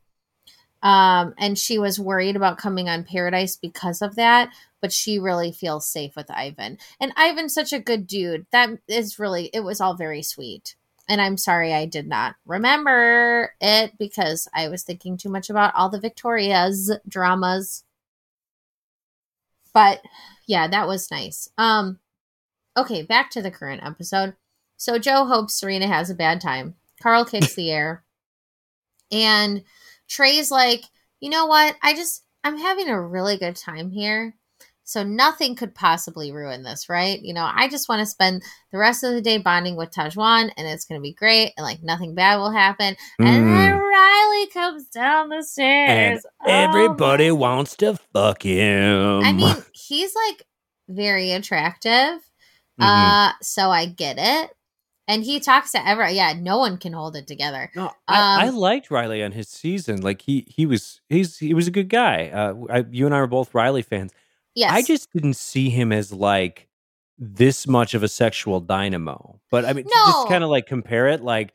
[0.83, 4.51] Um and she was worried about coming on Paradise because of that
[4.87, 9.19] but she really feels safe with Ivan and Ivan's such a good dude that is
[9.19, 10.77] really it was all very sweet
[11.09, 15.75] and I'm sorry I did not remember it because I was thinking too much about
[15.75, 17.83] all the Victoria's dramas.
[19.75, 20.03] But
[20.47, 21.49] yeah, that was nice.
[21.59, 21.99] Um
[22.77, 24.37] okay, back to the current episode.
[24.77, 26.77] So Joe hopes Serena has a bad time.
[27.03, 28.05] Karl kicks the air.
[29.11, 29.65] And
[30.09, 30.85] Trey's like,
[31.19, 31.75] "You know what?
[31.83, 34.37] I just I'm having a really good time here."
[34.89, 37.21] So nothing could possibly ruin this, right?
[37.21, 40.53] You know, I just want to spend the rest of the day bonding with Tahzjuan
[40.57, 42.97] and it's going to be great and like nothing bad will happen.
[43.19, 43.81] And then Mm.
[43.81, 46.25] Riley comes down the stairs.
[46.41, 49.23] Oh everybody wants to fuck him.
[49.25, 50.45] I mean, he's like
[50.89, 52.21] very attractive.
[52.81, 52.83] Mhm.
[52.83, 54.53] Uh so I get it.
[55.09, 57.71] And he talks to ever yeah, no one can hold it together.
[57.75, 60.01] No, I, I Um, liked Riley on his season.
[60.03, 62.29] Like he he was he's he was a good guy.
[62.29, 64.13] Uh, I, you and I were both Riley fans.
[64.57, 64.73] Yes.
[64.73, 66.67] I just didn't see him as like
[67.19, 69.41] this much of a sexual dynamo.
[69.51, 70.07] But I mean, No.
[70.07, 71.23] just kind of like compare it.
[71.23, 71.53] Like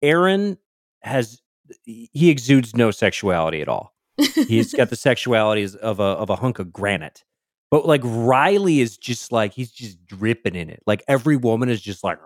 [0.00, 0.56] Aaron
[1.02, 1.42] has
[1.84, 3.94] he exudes no sexuality at all.
[4.34, 7.24] He's got the sexualities of a of a hunk of granite.
[7.70, 10.80] But like Riley is just like he's just dripping in it.
[10.86, 12.18] Like every woman is just like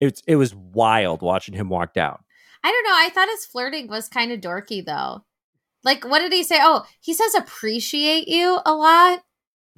[0.00, 2.18] it's it was wild watching him walk down.
[2.64, 2.94] I don't know.
[2.96, 5.24] I thought his flirting was kind of dorky though.
[5.84, 6.58] Like what did he say?
[6.60, 9.20] Oh, he says appreciate you a lot.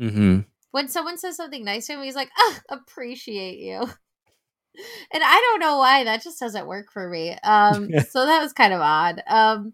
[0.01, 0.41] Mm-hmm.
[0.73, 3.89] when someone says something nice to him, he's like, "Ugh, appreciate you.
[5.13, 7.39] And I don't know why that just doesn't work for me.
[7.45, 9.23] Um, so that was kind of odd.
[9.29, 9.73] Um,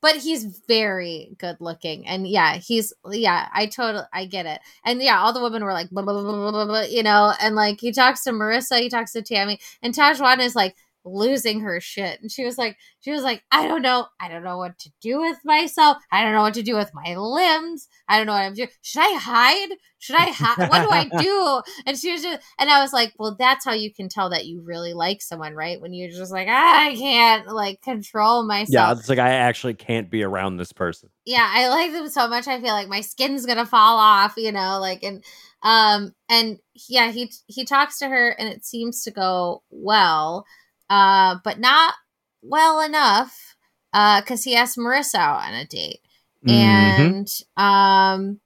[0.00, 5.00] but he's very good looking, and yeah, he's yeah, I totally I get it, and
[5.00, 7.54] yeah, all the women were like, blah, blah, blah, blah, blah, blah, you know, and
[7.54, 11.80] like he talks to Maurissa, he talks to Tammy, and Tahzjuan is like, losing her
[11.80, 12.20] shit.
[12.20, 14.06] And she was like, she was like, I don't know.
[14.20, 15.98] I don't know what to do with myself.
[16.10, 17.88] I don't know what to do with my limbs.
[18.08, 18.68] I don't know what I'm doing.
[18.82, 19.76] Should I hide?
[19.98, 20.68] Should I hide?
[20.68, 21.62] what do I do?
[21.86, 24.46] And she was just, and I was like, well, that's how you can tell that
[24.46, 25.80] you really like someone, right?
[25.80, 28.68] When you're just like, ah, I can't like control myself.
[28.70, 31.10] Yeah, it's like I actually can't be around this person.
[31.24, 32.48] Yeah, I like them so much.
[32.48, 35.24] I feel like my skin's gonna fall off, you know, like and
[35.62, 40.44] um and yeah, he he talks to her and it seems to go well
[40.90, 41.94] uh, but not
[42.42, 43.56] well enough
[43.92, 46.00] uh, because uh, he asked Maurissa out on a date,
[46.46, 46.50] mm-hmm.
[46.50, 48.40] and um,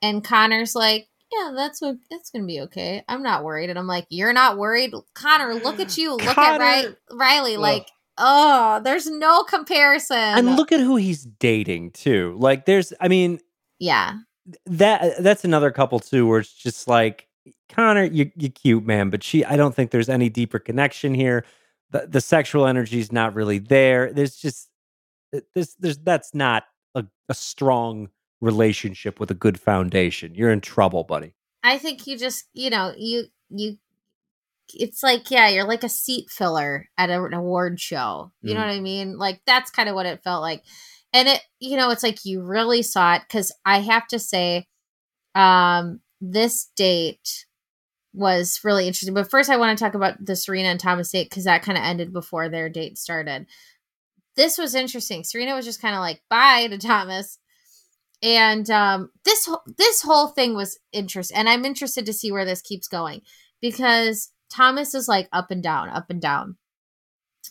[0.00, 3.04] and Connor's like, yeah, that's what that's gonna be okay.
[3.08, 5.54] I'm not worried, and I'm like, you're not worried, Connor.
[5.54, 6.12] Look at you.
[6.12, 6.64] Look Connor.
[6.64, 7.56] at Ry- Riley.
[7.56, 10.16] Like, oh, there's no comparison.
[10.16, 12.36] And look at who he's dating too.
[12.38, 13.40] Like, there's, I mean,
[13.78, 14.14] yeah,
[14.66, 17.24] that that's another couple too, where it's just like.
[17.68, 21.44] Connor, you you cute man, but she I don't think there's any deeper connection here
[21.90, 24.12] the, the sexual energy is not really there.
[24.12, 24.68] There's just
[25.54, 26.64] this there's that's not
[26.94, 28.08] a, a strong
[28.40, 30.34] relationship with a good foundation.
[30.34, 31.34] You're in trouble, buddy.
[31.62, 33.78] I think you just you know you you
[34.74, 38.54] it's like yeah you're like a seat filler at an award show you mm.
[38.54, 40.62] know what i mean like that's kind of what it felt like
[41.12, 44.66] and it you know it's like you really saw it because i have to say
[45.36, 47.46] um this date
[48.16, 49.14] was really interesting.
[49.14, 51.76] But first, I want to talk about the Serena and Thomas date because that kind
[51.76, 53.46] of ended before their date started.
[54.36, 55.22] This was interesting.
[55.22, 57.38] Serena was just kind of like bye to Thomas,
[58.22, 59.48] and um, this
[59.78, 61.36] this whole thing was interesting.
[61.36, 63.22] And I'm interested to see where this keeps going
[63.60, 66.56] because Thomas is like up and down, up and down.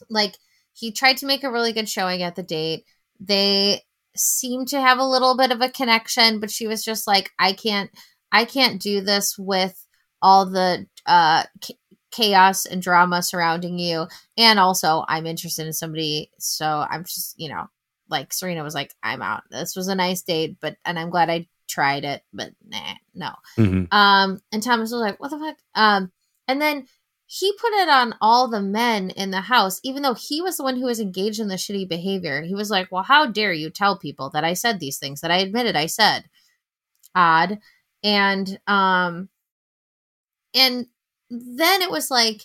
[0.10, 0.36] Like
[0.74, 2.86] he tried to make a really good showing at the date.
[3.20, 3.82] They
[4.16, 7.54] seemed to have a little bit of a connection, but she was just like, I
[7.54, 7.92] can't,
[8.32, 9.85] I can't do this with
[10.26, 11.44] all the uh,
[12.10, 14.08] chaos and drama surrounding you.
[14.38, 16.32] And also, I'm interested in somebody.
[16.40, 17.68] So I'm just, you know,
[18.10, 19.44] like Serena was like, I'm out.
[19.52, 23.30] This was a nice date, but, and I'm glad I tried it, but nah, no.
[23.60, 23.96] Mm-hmm.
[23.96, 25.58] Um, and Thomas was like, what the fuck?
[25.76, 26.12] Um,
[26.48, 26.88] and then
[27.28, 30.64] he put it on all the men in the house, even though he was the
[30.64, 32.42] one who was engaged in the shitty behavior.
[32.42, 35.30] He was like, well, how dare you tell people that I said these things that
[35.30, 36.24] I admitted I said?
[37.14, 37.60] Odd.
[38.04, 39.30] And, um,
[40.56, 40.88] and
[41.30, 42.44] then it was like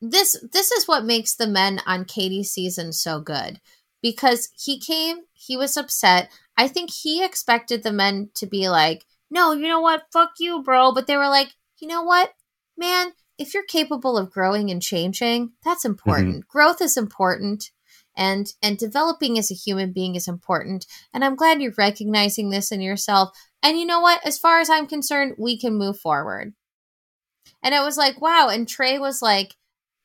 [0.00, 3.60] this this is what makes the men on Katie's season so good.
[4.02, 6.30] Because he came he was upset.
[6.56, 10.06] I think he expected the men to be like no you know what?
[10.12, 10.92] Fuck you bro.
[10.92, 12.32] But they were like you know what?
[12.76, 16.30] Man if you're capable of growing and changing that's important.
[16.30, 16.48] Mm-hmm.
[16.48, 17.70] growth is important
[18.16, 20.84] and and developing as a human being is important.
[21.14, 23.30] And i'm glad you're recognizing this in yourself.
[23.62, 24.26] And you know what?
[24.26, 26.54] As far as i'm concerned we can move forward
[27.62, 28.48] and it was like, wow.
[28.48, 29.54] And Trey was like,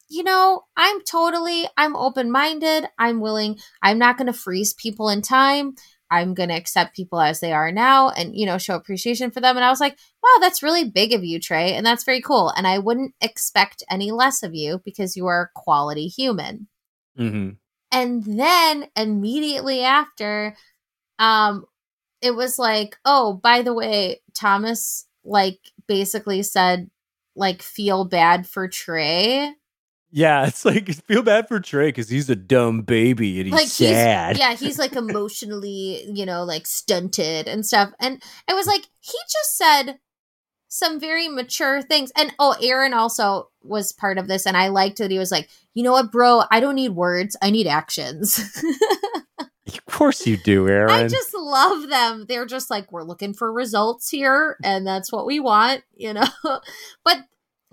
[0.09, 2.85] you know, I'm totally, I'm open minded.
[2.97, 5.75] I'm willing, I'm not going to freeze people in time.
[6.09, 9.41] I'm going to accept people as they are now and, you know, show appreciation for
[9.41, 9.57] them.
[9.57, 11.73] And I was like, wow, that's really big of you, Trey.
[11.73, 12.49] And that's very cool.
[12.55, 16.67] And I wouldn't expect any less of you because you are a quality human.
[17.19, 17.55] Mm-hmm.
[17.91, 20.55] And then immediately after,
[21.19, 21.65] um,
[22.21, 26.89] it was like, oh, by the way, Thomas, like, basically said
[27.37, 29.53] like feel bad for Trey.
[30.09, 33.67] Yeah, it's like feel bad for Trey because he's a dumb baby and he's like
[33.67, 34.35] sad.
[34.35, 37.91] He's, yeah, he's like emotionally, you know, like stunted and stuff.
[37.99, 39.99] And I was like he just said
[40.69, 42.11] some very mature things.
[42.17, 45.49] And oh, Aaron also was part of this, and I liked that he was like,
[45.73, 48.39] you know what, bro, I don't need words, I need actions.
[49.77, 50.91] of course you do, Aaron.
[50.91, 52.25] I just love them.
[52.27, 56.27] They're just like, we're looking for results here, and that's what we want, you know.
[57.03, 57.17] but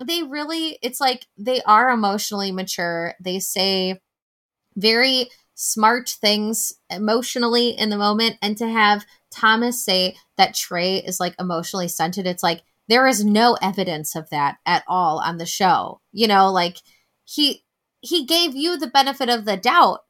[0.03, 3.13] they really, it's like they are emotionally mature.
[3.19, 3.99] They say
[4.75, 8.35] very smart things emotionally in the moment.
[8.41, 13.23] And to have Thomas say that Trey is like emotionally stunted, it's like there is
[13.23, 16.01] no evidence of that at all on the show.
[16.11, 16.77] You know, like
[17.23, 17.63] he
[18.01, 20.01] he gave you the benefit of the doubt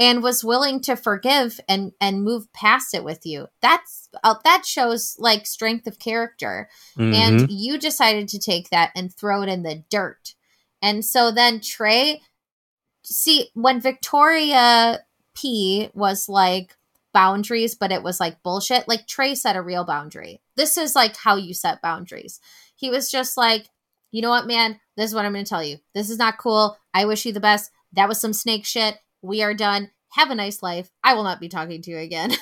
[0.00, 3.48] and was willing to forgive and and move past it with you.
[3.60, 6.68] That's uh, that shows like strength of character.
[6.98, 7.14] Mm-hmm.
[7.14, 10.34] and you decided to take that and throw it in the dirt.
[10.82, 12.22] And so then trey
[13.04, 15.00] see when victoria
[15.34, 16.76] p was like
[17.14, 20.40] boundaries but it was like bullshit like trey set a real boundary.
[20.56, 22.40] This is like how you set boundaries.
[22.74, 23.68] He was just like
[24.10, 24.80] you know what man?
[24.96, 25.76] This is what i'm gonna tell you.
[25.94, 26.78] This is not cool.
[26.94, 27.70] I wish you the best.
[27.92, 29.90] That was some snake shit we are done.
[30.14, 30.90] Have a nice life.
[31.04, 32.32] I will not be talking to you again.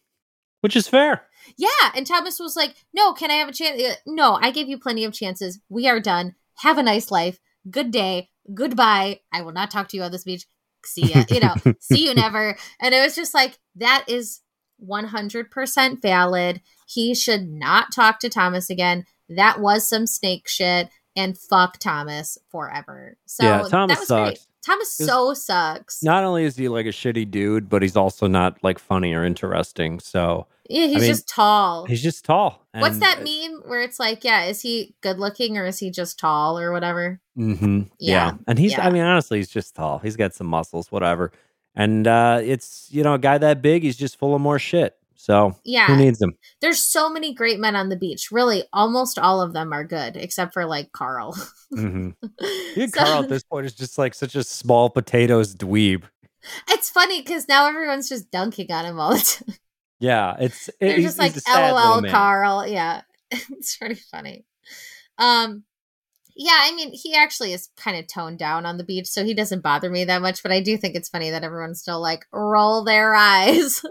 [0.62, 1.22] Which is fair.
[1.56, 1.68] Yeah.
[1.94, 3.82] And Thomas was like, No, can I have a chance?
[3.82, 5.58] Uh, no, I gave you plenty of chances.
[5.68, 6.34] We are done.
[6.58, 7.40] Have a nice life.
[7.70, 9.20] good day, goodbye.
[9.32, 10.46] I will not talk to you on this beach.
[10.84, 12.56] See ya, you know, see you never.
[12.80, 14.40] And it was just like, that is
[14.86, 16.60] 100% valid.
[16.86, 19.04] He should not talk to Thomas again.
[19.28, 23.16] That was some snake shit and fuck Thomas forever.
[23.26, 24.28] So Yeah, Thomas that was sucks.
[24.30, 24.46] great.
[24.64, 26.02] Thomas so sucks.
[26.02, 29.24] Not only is he like a shitty dude, but he's also not like funny or
[29.24, 30.00] interesting.
[30.00, 31.86] So yeah, he's I mean, just tall.
[31.86, 32.64] he's just tall.
[32.72, 36.18] What's that meme where it's like, yeah, is he good looking or is he just
[36.18, 37.20] tall or whatever?
[37.36, 37.82] Mm-hmm.
[37.98, 38.26] Yeah.
[38.26, 38.86] Yeah, And he's, yeah.
[38.86, 39.98] I mean, honestly, he's just tall.
[39.98, 41.32] He's got some muscles, whatever.
[41.74, 44.96] And uh, it's, you know, a guy that big, he's just full of more shit.
[45.22, 46.32] So yeah, who needs them?
[46.62, 48.28] There's so many great men on the beach.
[48.32, 51.36] Really, almost all of them are good, except for like Karl.
[51.70, 52.10] hmm
[52.74, 56.04] So- Karl at this point is just like such a small potatoes dweeb.
[56.70, 59.56] It's funny because now everyone's just dunking on him all the time.
[59.98, 60.36] Yeah.
[60.40, 62.10] It's, it, They're just like he's a sad little LOL.
[62.10, 62.66] Karl.
[62.66, 63.02] Yeah.
[63.30, 64.46] it's pretty funny.
[65.18, 65.64] Um
[66.34, 69.34] yeah, I mean, he actually is kind of toned down on the beach, so he
[69.34, 72.24] doesn't bother me that much, but I do think it's funny that everyone's still like
[72.32, 73.82] roll their eyes.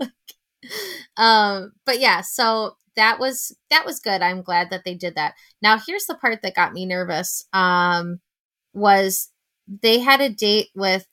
[1.18, 4.22] um but yeah, so that was that was good.
[4.22, 5.36] I'm glad that they did that.
[5.62, 7.46] Now, here's the part that got me nervous.
[7.54, 8.20] Um
[8.74, 9.32] was
[9.84, 11.08] they had a date with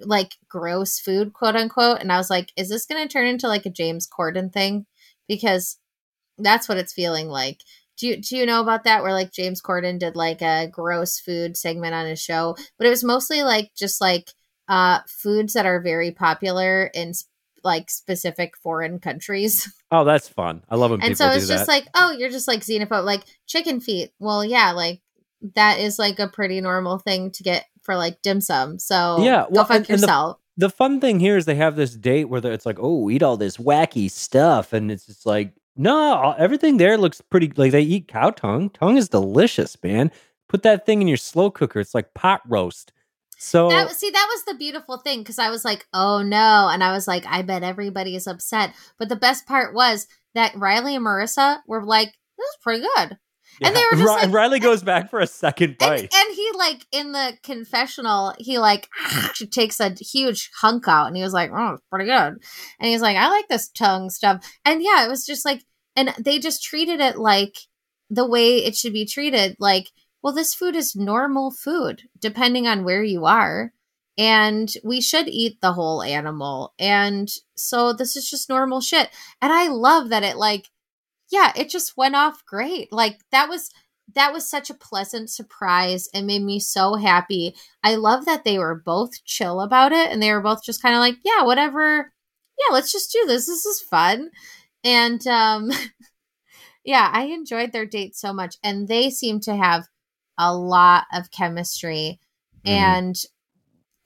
[0.00, 2.00] like gross food, quote unquote.
[2.00, 4.86] And I was like, is this going to turn into like a James Corden thing?
[5.28, 5.78] Because
[6.38, 7.60] that's what it's feeling like.
[7.98, 9.02] Do you, do you know about that?
[9.02, 12.90] Where like James Corden did like a gross food segment on his show, but it
[12.90, 14.32] was mostly like just like
[14.68, 17.12] uh foods that are very popular in
[17.66, 19.70] like specific foreign countries.
[19.92, 20.64] Oh, that's fun.
[20.68, 21.72] I love when and so it's just that.
[21.72, 24.10] like, oh, you're just like xenophobe, like chicken feet.
[24.18, 25.00] Well, yeah, like
[25.54, 28.80] that is like a pretty normal thing to get for like dim sum.
[28.80, 30.38] So Yeah, go fuck and- and the- yourself.
[30.56, 33.36] the fun thing here is they have this date where it's like, oh, eat all
[33.36, 37.52] this wacky stuff, and it's just like, no, everything there looks pretty.
[37.54, 38.70] Like they eat cow tongue.
[38.70, 40.10] Tongue is delicious, man.
[40.48, 41.78] Put that thing in your slow cooker.
[41.78, 42.92] It's like pot roast.
[43.38, 46.82] So That see, that was the beautiful thing because I was like, "Oh no," and
[46.82, 50.96] I was like, "I bet everybody is upset." But the best part was that Riley
[50.96, 52.08] and Maurissa were like,
[52.38, 53.18] "This is pretty good,"
[53.62, 56.14] and they were just Ri- like- Riley goes back for a second and, bite.
[56.14, 58.88] and he like in the confessional, he like
[59.50, 62.38] takes a huge hunk out, and he was like, "Oh, it's pretty good,"
[62.80, 65.62] and he's like, "I like this tongue stuff," and yeah, it was just like,
[65.94, 67.56] and they just treated it like
[68.08, 69.88] the way it should be treated, like.
[70.26, 73.72] Well, this food is normal food, depending on where you are
[74.18, 79.10] and we should eat the whole animal and so this is just normal shit.
[79.40, 80.68] And i love that it like
[81.30, 82.92] yeah it just went off great.
[82.92, 83.70] Like that was
[84.16, 87.54] that was such a pleasant surprise and made me so happy.
[87.84, 90.96] I love that they were both chill about it and they were both just kind
[90.96, 92.12] of like yeah whatever.
[92.58, 93.46] Yeah let's just do this.
[93.46, 94.32] This is fun.
[94.82, 95.70] And um
[96.84, 99.86] yeah i enjoyed their date so much and they seem to have
[100.38, 102.18] a lot of chemistry
[102.64, 102.70] Mhm.
[102.70, 103.16] and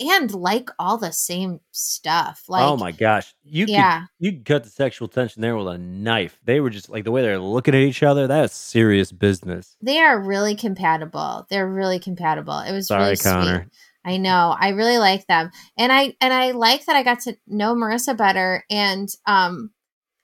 [0.02, 4.44] and like all the same stuff like oh my gosh, you yeah could you could
[4.46, 6.38] cut the sexual tension there with a knife.
[6.44, 8.26] They were just like the way they're looking at each other.
[8.26, 9.76] That's serious business.
[9.82, 13.62] they are really compatible they're really compatible it was Sorry, really Connor.
[13.64, 13.72] sweet
[14.04, 17.36] i know i really like them and i and i like that i got to
[17.46, 19.70] know maurissa better and um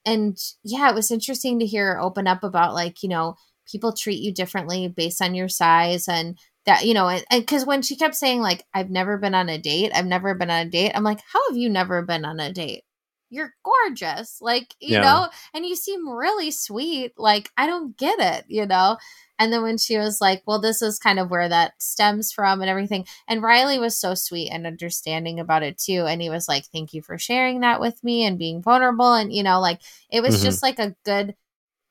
[0.05, 3.35] and yeah it was interesting to hear her open up about like you know
[3.67, 7.81] people treat you differently based on your size and that you know and because when
[7.81, 10.69] she kept saying like i've never been on a date i've never been on a
[10.69, 12.83] date i'm like how have you never been on a date
[13.29, 15.01] you're gorgeous like you Yeah.
[15.01, 18.97] know and you seem really sweet like i don't get it you know
[19.37, 22.61] and then when she was like well this is kind of where that stems from
[22.61, 26.47] and everything and riley was so sweet and understanding about it too and he was
[26.47, 29.81] like thank you for sharing that with me and being vulnerable and you know like
[30.09, 30.43] it was Mhm.
[30.43, 31.35] just like a good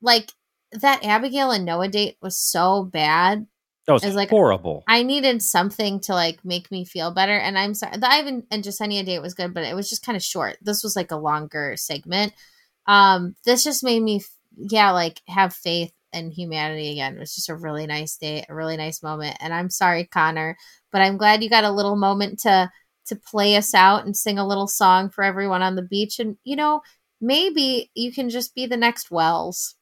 [0.01, 0.31] like
[0.71, 3.47] that abigail and noah date was so bad
[3.85, 4.83] That was It's like- horrible.
[4.85, 7.37] I needed something to like make me feel better.
[7.37, 10.17] And I'm sorry, the Ivan and Jessenia date was good, but it was just kind
[10.17, 10.57] of short.
[10.61, 12.33] This was like a longer segment.
[12.85, 14.21] Um, this just made me,
[14.57, 17.15] yeah, like have faith in humanity again.
[17.15, 19.37] It was just a really nice day, a really nice moment.
[19.39, 20.57] And I'm sorry, Connor,
[20.91, 22.69] but I'm glad you got a little moment to
[23.05, 26.19] to play us out and sing a little song for everyone on the beach.
[26.19, 26.81] And you know,
[27.21, 29.75] maybe you can just be the next Wells,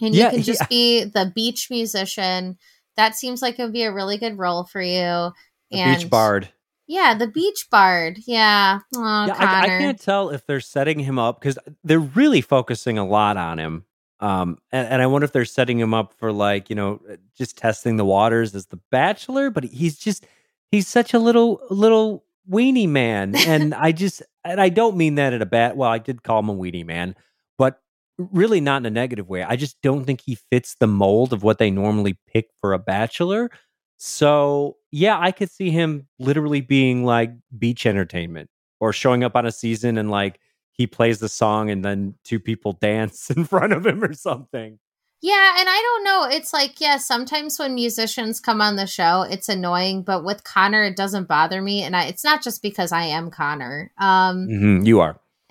[0.00, 0.66] and Yeah, you can just yeah.
[0.68, 2.58] be the beach musician
[2.98, 5.32] that seems like it would be a really good role for you.
[5.70, 6.48] The and beach bard.
[6.88, 8.18] Yeah, the beach bard.
[8.26, 8.80] Yeah.
[8.96, 12.98] Oh, yeah, I, I can't tell if they're setting him up because they're really focusing
[12.98, 13.84] a lot on him.
[14.20, 17.00] Um, and, and I wonder if they're setting him up for like you know
[17.36, 20.26] just testing the waters as the Bachelor, but he's just
[20.72, 25.32] he's such a little little weenie man, and I just and I don't mean that
[25.32, 25.76] in a bad.
[25.76, 27.14] Well, I did call him a weenie man,
[27.58, 27.80] but
[28.18, 29.42] really not in a negative way.
[29.42, 32.78] I just don't think he fits the mold of what they normally pick for a
[32.78, 33.50] Bachelor.
[33.96, 38.50] So yeah, I could see him literally being like beach entertainment
[38.80, 40.40] or showing up on a season and like
[40.72, 44.78] he plays the song and then two people dance in front of him or something.
[45.20, 46.36] Yeah, and I don't know.
[46.36, 50.84] It's like, yeah, sometimes when musicians come on the show, it's annoying, but with Connor,
[50.84, 51.82] it doesn't bother me.
[51.82, 53.90] And I, it's not just because I am Connor.
[53.98, 55.18] Um, mm-hmm, you are.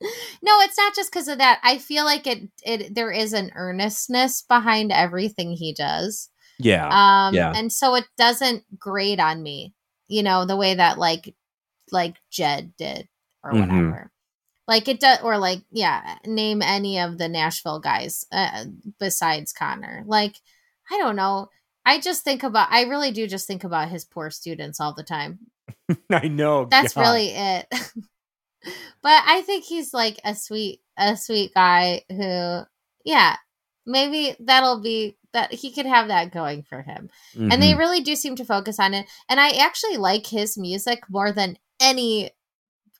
[0.00, 1.60] no, it's not just because of that.
[1.62, 6.30] I feel like it, it, there is an earnestness behind everything he does.
[6.58, 6.86] Yeah.
[6.88, 7.52] Um, yeah.
[7.54, 9.74] and so it doesn't grate on me,
[10.08, 11.34] you know, the way that like,
[11.90, 13.08] like Jed did
[13.42, 13.60] or Mhm.
[13.60, 14.12] whatever.
[14.68, 18.66] Like it does, or like, yeah, name any of the Nashville guys uh,
[19.00, 20.04] besides Connor.
[20.06, 20.36] Like,
[20.90, 21.48] I don't know.
[21.84, 25.02] I just think about, I really do just think about his poor students all the
[25.02, 25.40] time.
[26.10, 26.66] I know.
[26.70, 27.00] That's God.
[27.00, 27.66] really it.
[29.02, 32.60] but I think he's like a sweet, a sweet guy who,
[33.04, 33.36] yeah,
[33.86, 37.08] maybe that'll be that he could have that going for him
[37.52, 37.78] and they Mhm.
[37.78, 41.56] really do seem to focus on it and i actually like his music more than
[41.80, 42.32] any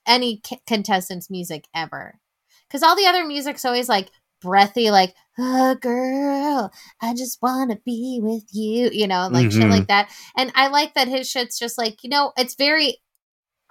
[0.06, 2.20] any c- contestant's music ever
[2.68, 7.78] because all the other music's always like breathy like oh girl i just want to
[7.84, 9.70] be with you you know like shit Mhm.
[9.70, 12.98] like that and i like that his shit's just like you know it's very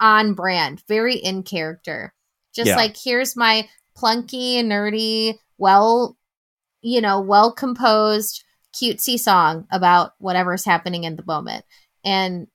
[0.00, 2.12] on brand very in character.
[2.54, 2.76] Just Yeah.
[2.76, 6.16] like here's my plunky nerdy well
[6.82, 8.42] you know well composed
[8.74, 11.64] cutesy song about whatever's happening in the moment.
[12.04, 12.46] And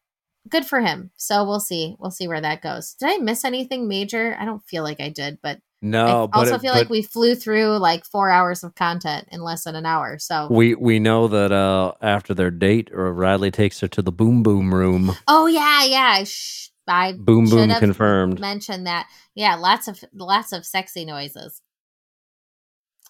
[0.49, 1.11] good for him.
[1.17, 1.95] So we'll see.
[1.99, 2.93] We'll see where that goes.
[2.95, 4.35] Did i miss anything major?
[4.39, 7.35] I don't feel like i did but no, i also it- feel like we flew
[7.35, 10.47] through like four hours of content in less than an hour so.
[10.49, 14.41] We we know that uh after their date, or Riley takes her to the boom
[14.41, 15.11] boom room.
[15.27, 16.23] oh yeah yeah.
[16.23, 18.39] Shh, i Boom boom have confirmed.
[18.39, 21.61] mentioned that yeah lots of lots of sexy noises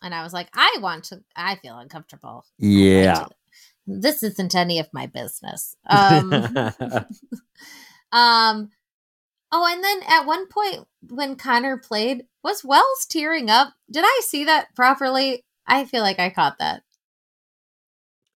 [0.01, 3.25] and i was like i want to i feel uncomfortable Yeah.
[3.87, 6.31] this isn't any of my business um
[8.11, 8.71] Um
[9.51, 13.73] Oh, and then at one point when Connor played, was Wells tearing up?
[13.89, 15.43] Did I see that properly?
[15.67, 16.81] I feel like I caught that.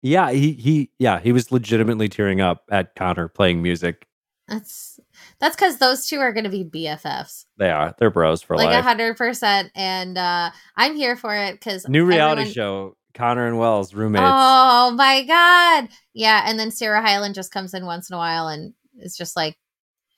[0.02, 4.06] yeah, he he yeah, he was legitimately tearing up at Connor playing music.
[4.48, 5.00] That's
[5.40, 7.94] that's because those two are going to be BFFs, They are.
[7.98, 9.72] They're bros for like hundred percent.
[9.74, 14.24] And uh I'm here for it because New reality show, Connor and Wells, roommates.
[14.24, 16.44] Oh my god, yeah.
[16.46, 19.58] And then Sarah Hyland just comes in once in a while and is just like,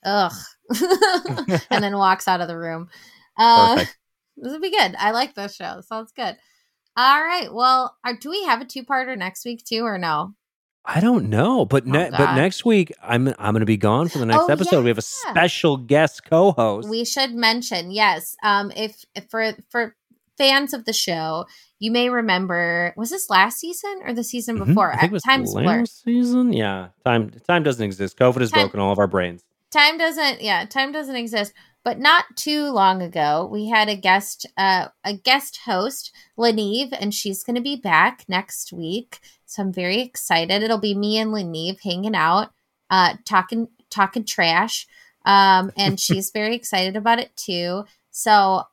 [0.05, 0.33] ugh,
[1.71, 2.89] and then walks out of the room.
[3.39, 3.85] Uh,
[4.41, 4.95] This would be good.
[4.99, 5.81] I like this show.
[5.81, 6.37] Sounds good.
[6.97, 7.53] All right.
[7.53, 10.35] Well, are, do we have a two-parter next week too, or no?
[10.85, 14.09] I don't know, but ne- Oh, but next week I'm I'm going to be gone
[14.09, 14.83] for the next Oh, episode.
[14.85, 16.89] We have a special guest co-host.
[16.89, 18.37] We should mention, yes.
[18.43, 19.95] Um, if, if for for
[20.39, 21.45] fans of the show,
[21.79, 24.67] you may remember, was this last season or the season Mhm.
[24.67, 24.93] before?
[24.93, 25.85] I think it was Time's last blur.
[25.85, 26.53] season.
[26.55, 28.17] Yeah, time time doesn't exist.
[28.19, 29.45] COVID has Time- broken all of our brains.
[29.71, 31.53] time doesn't yeah time doesn't exist
[31.89, 37.15] but not too long ago we had a guest uh a guest host Leneve and
[37.15, 39.21] she's going to be back next week.
[39.47, 40.63] So i'm very excited.
[40.63, 42.51] It'll be me and Leneve hanging out
[42.91, 44.87] uh talking talking trash
[45.25, 47.87] um and she's very excited about it too.
[48.11, 48.65] So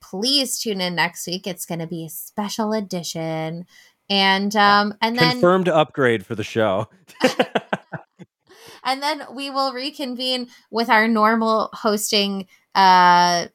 [0.00, 1.46] please tune in next week.
[1.46, 3.66] It's going to be a special edition.
[4.10, 6.88] And um and then Confirmed upgrade for the show.
[8.82, 13.46] and then we will reconvene with our normal hosting uh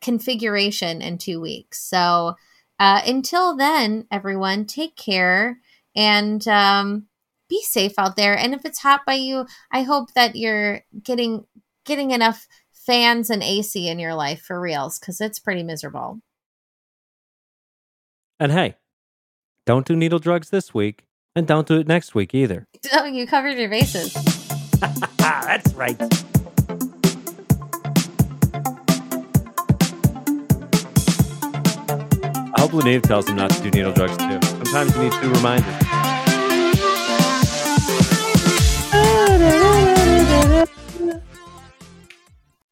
[0.00, 2.34] configuration in two weeks so
[2.78, 5.58] uh until then everyone take care
[5.94, 7.06] and um
[7.48, 11.44] be safe out there and if it's hot by you i hope that you're getting
[11.84, 16.20] getting enough fans and ac in your life for reals because it's pretty miserable
[18.40, 18.76] and hey,
[19.66, 21.04] don't do needle drugs this week,
[21.36, 22.66] and don't do it next week either.
[22.94, 24.16] oh you covered your bases
[24.82, 26.00] Ah, that's right.
[32.60, 34.38] I hope Leneve tells him not to do needle drugs too.
[34.42, 35.89] Sometimes you need two reminders.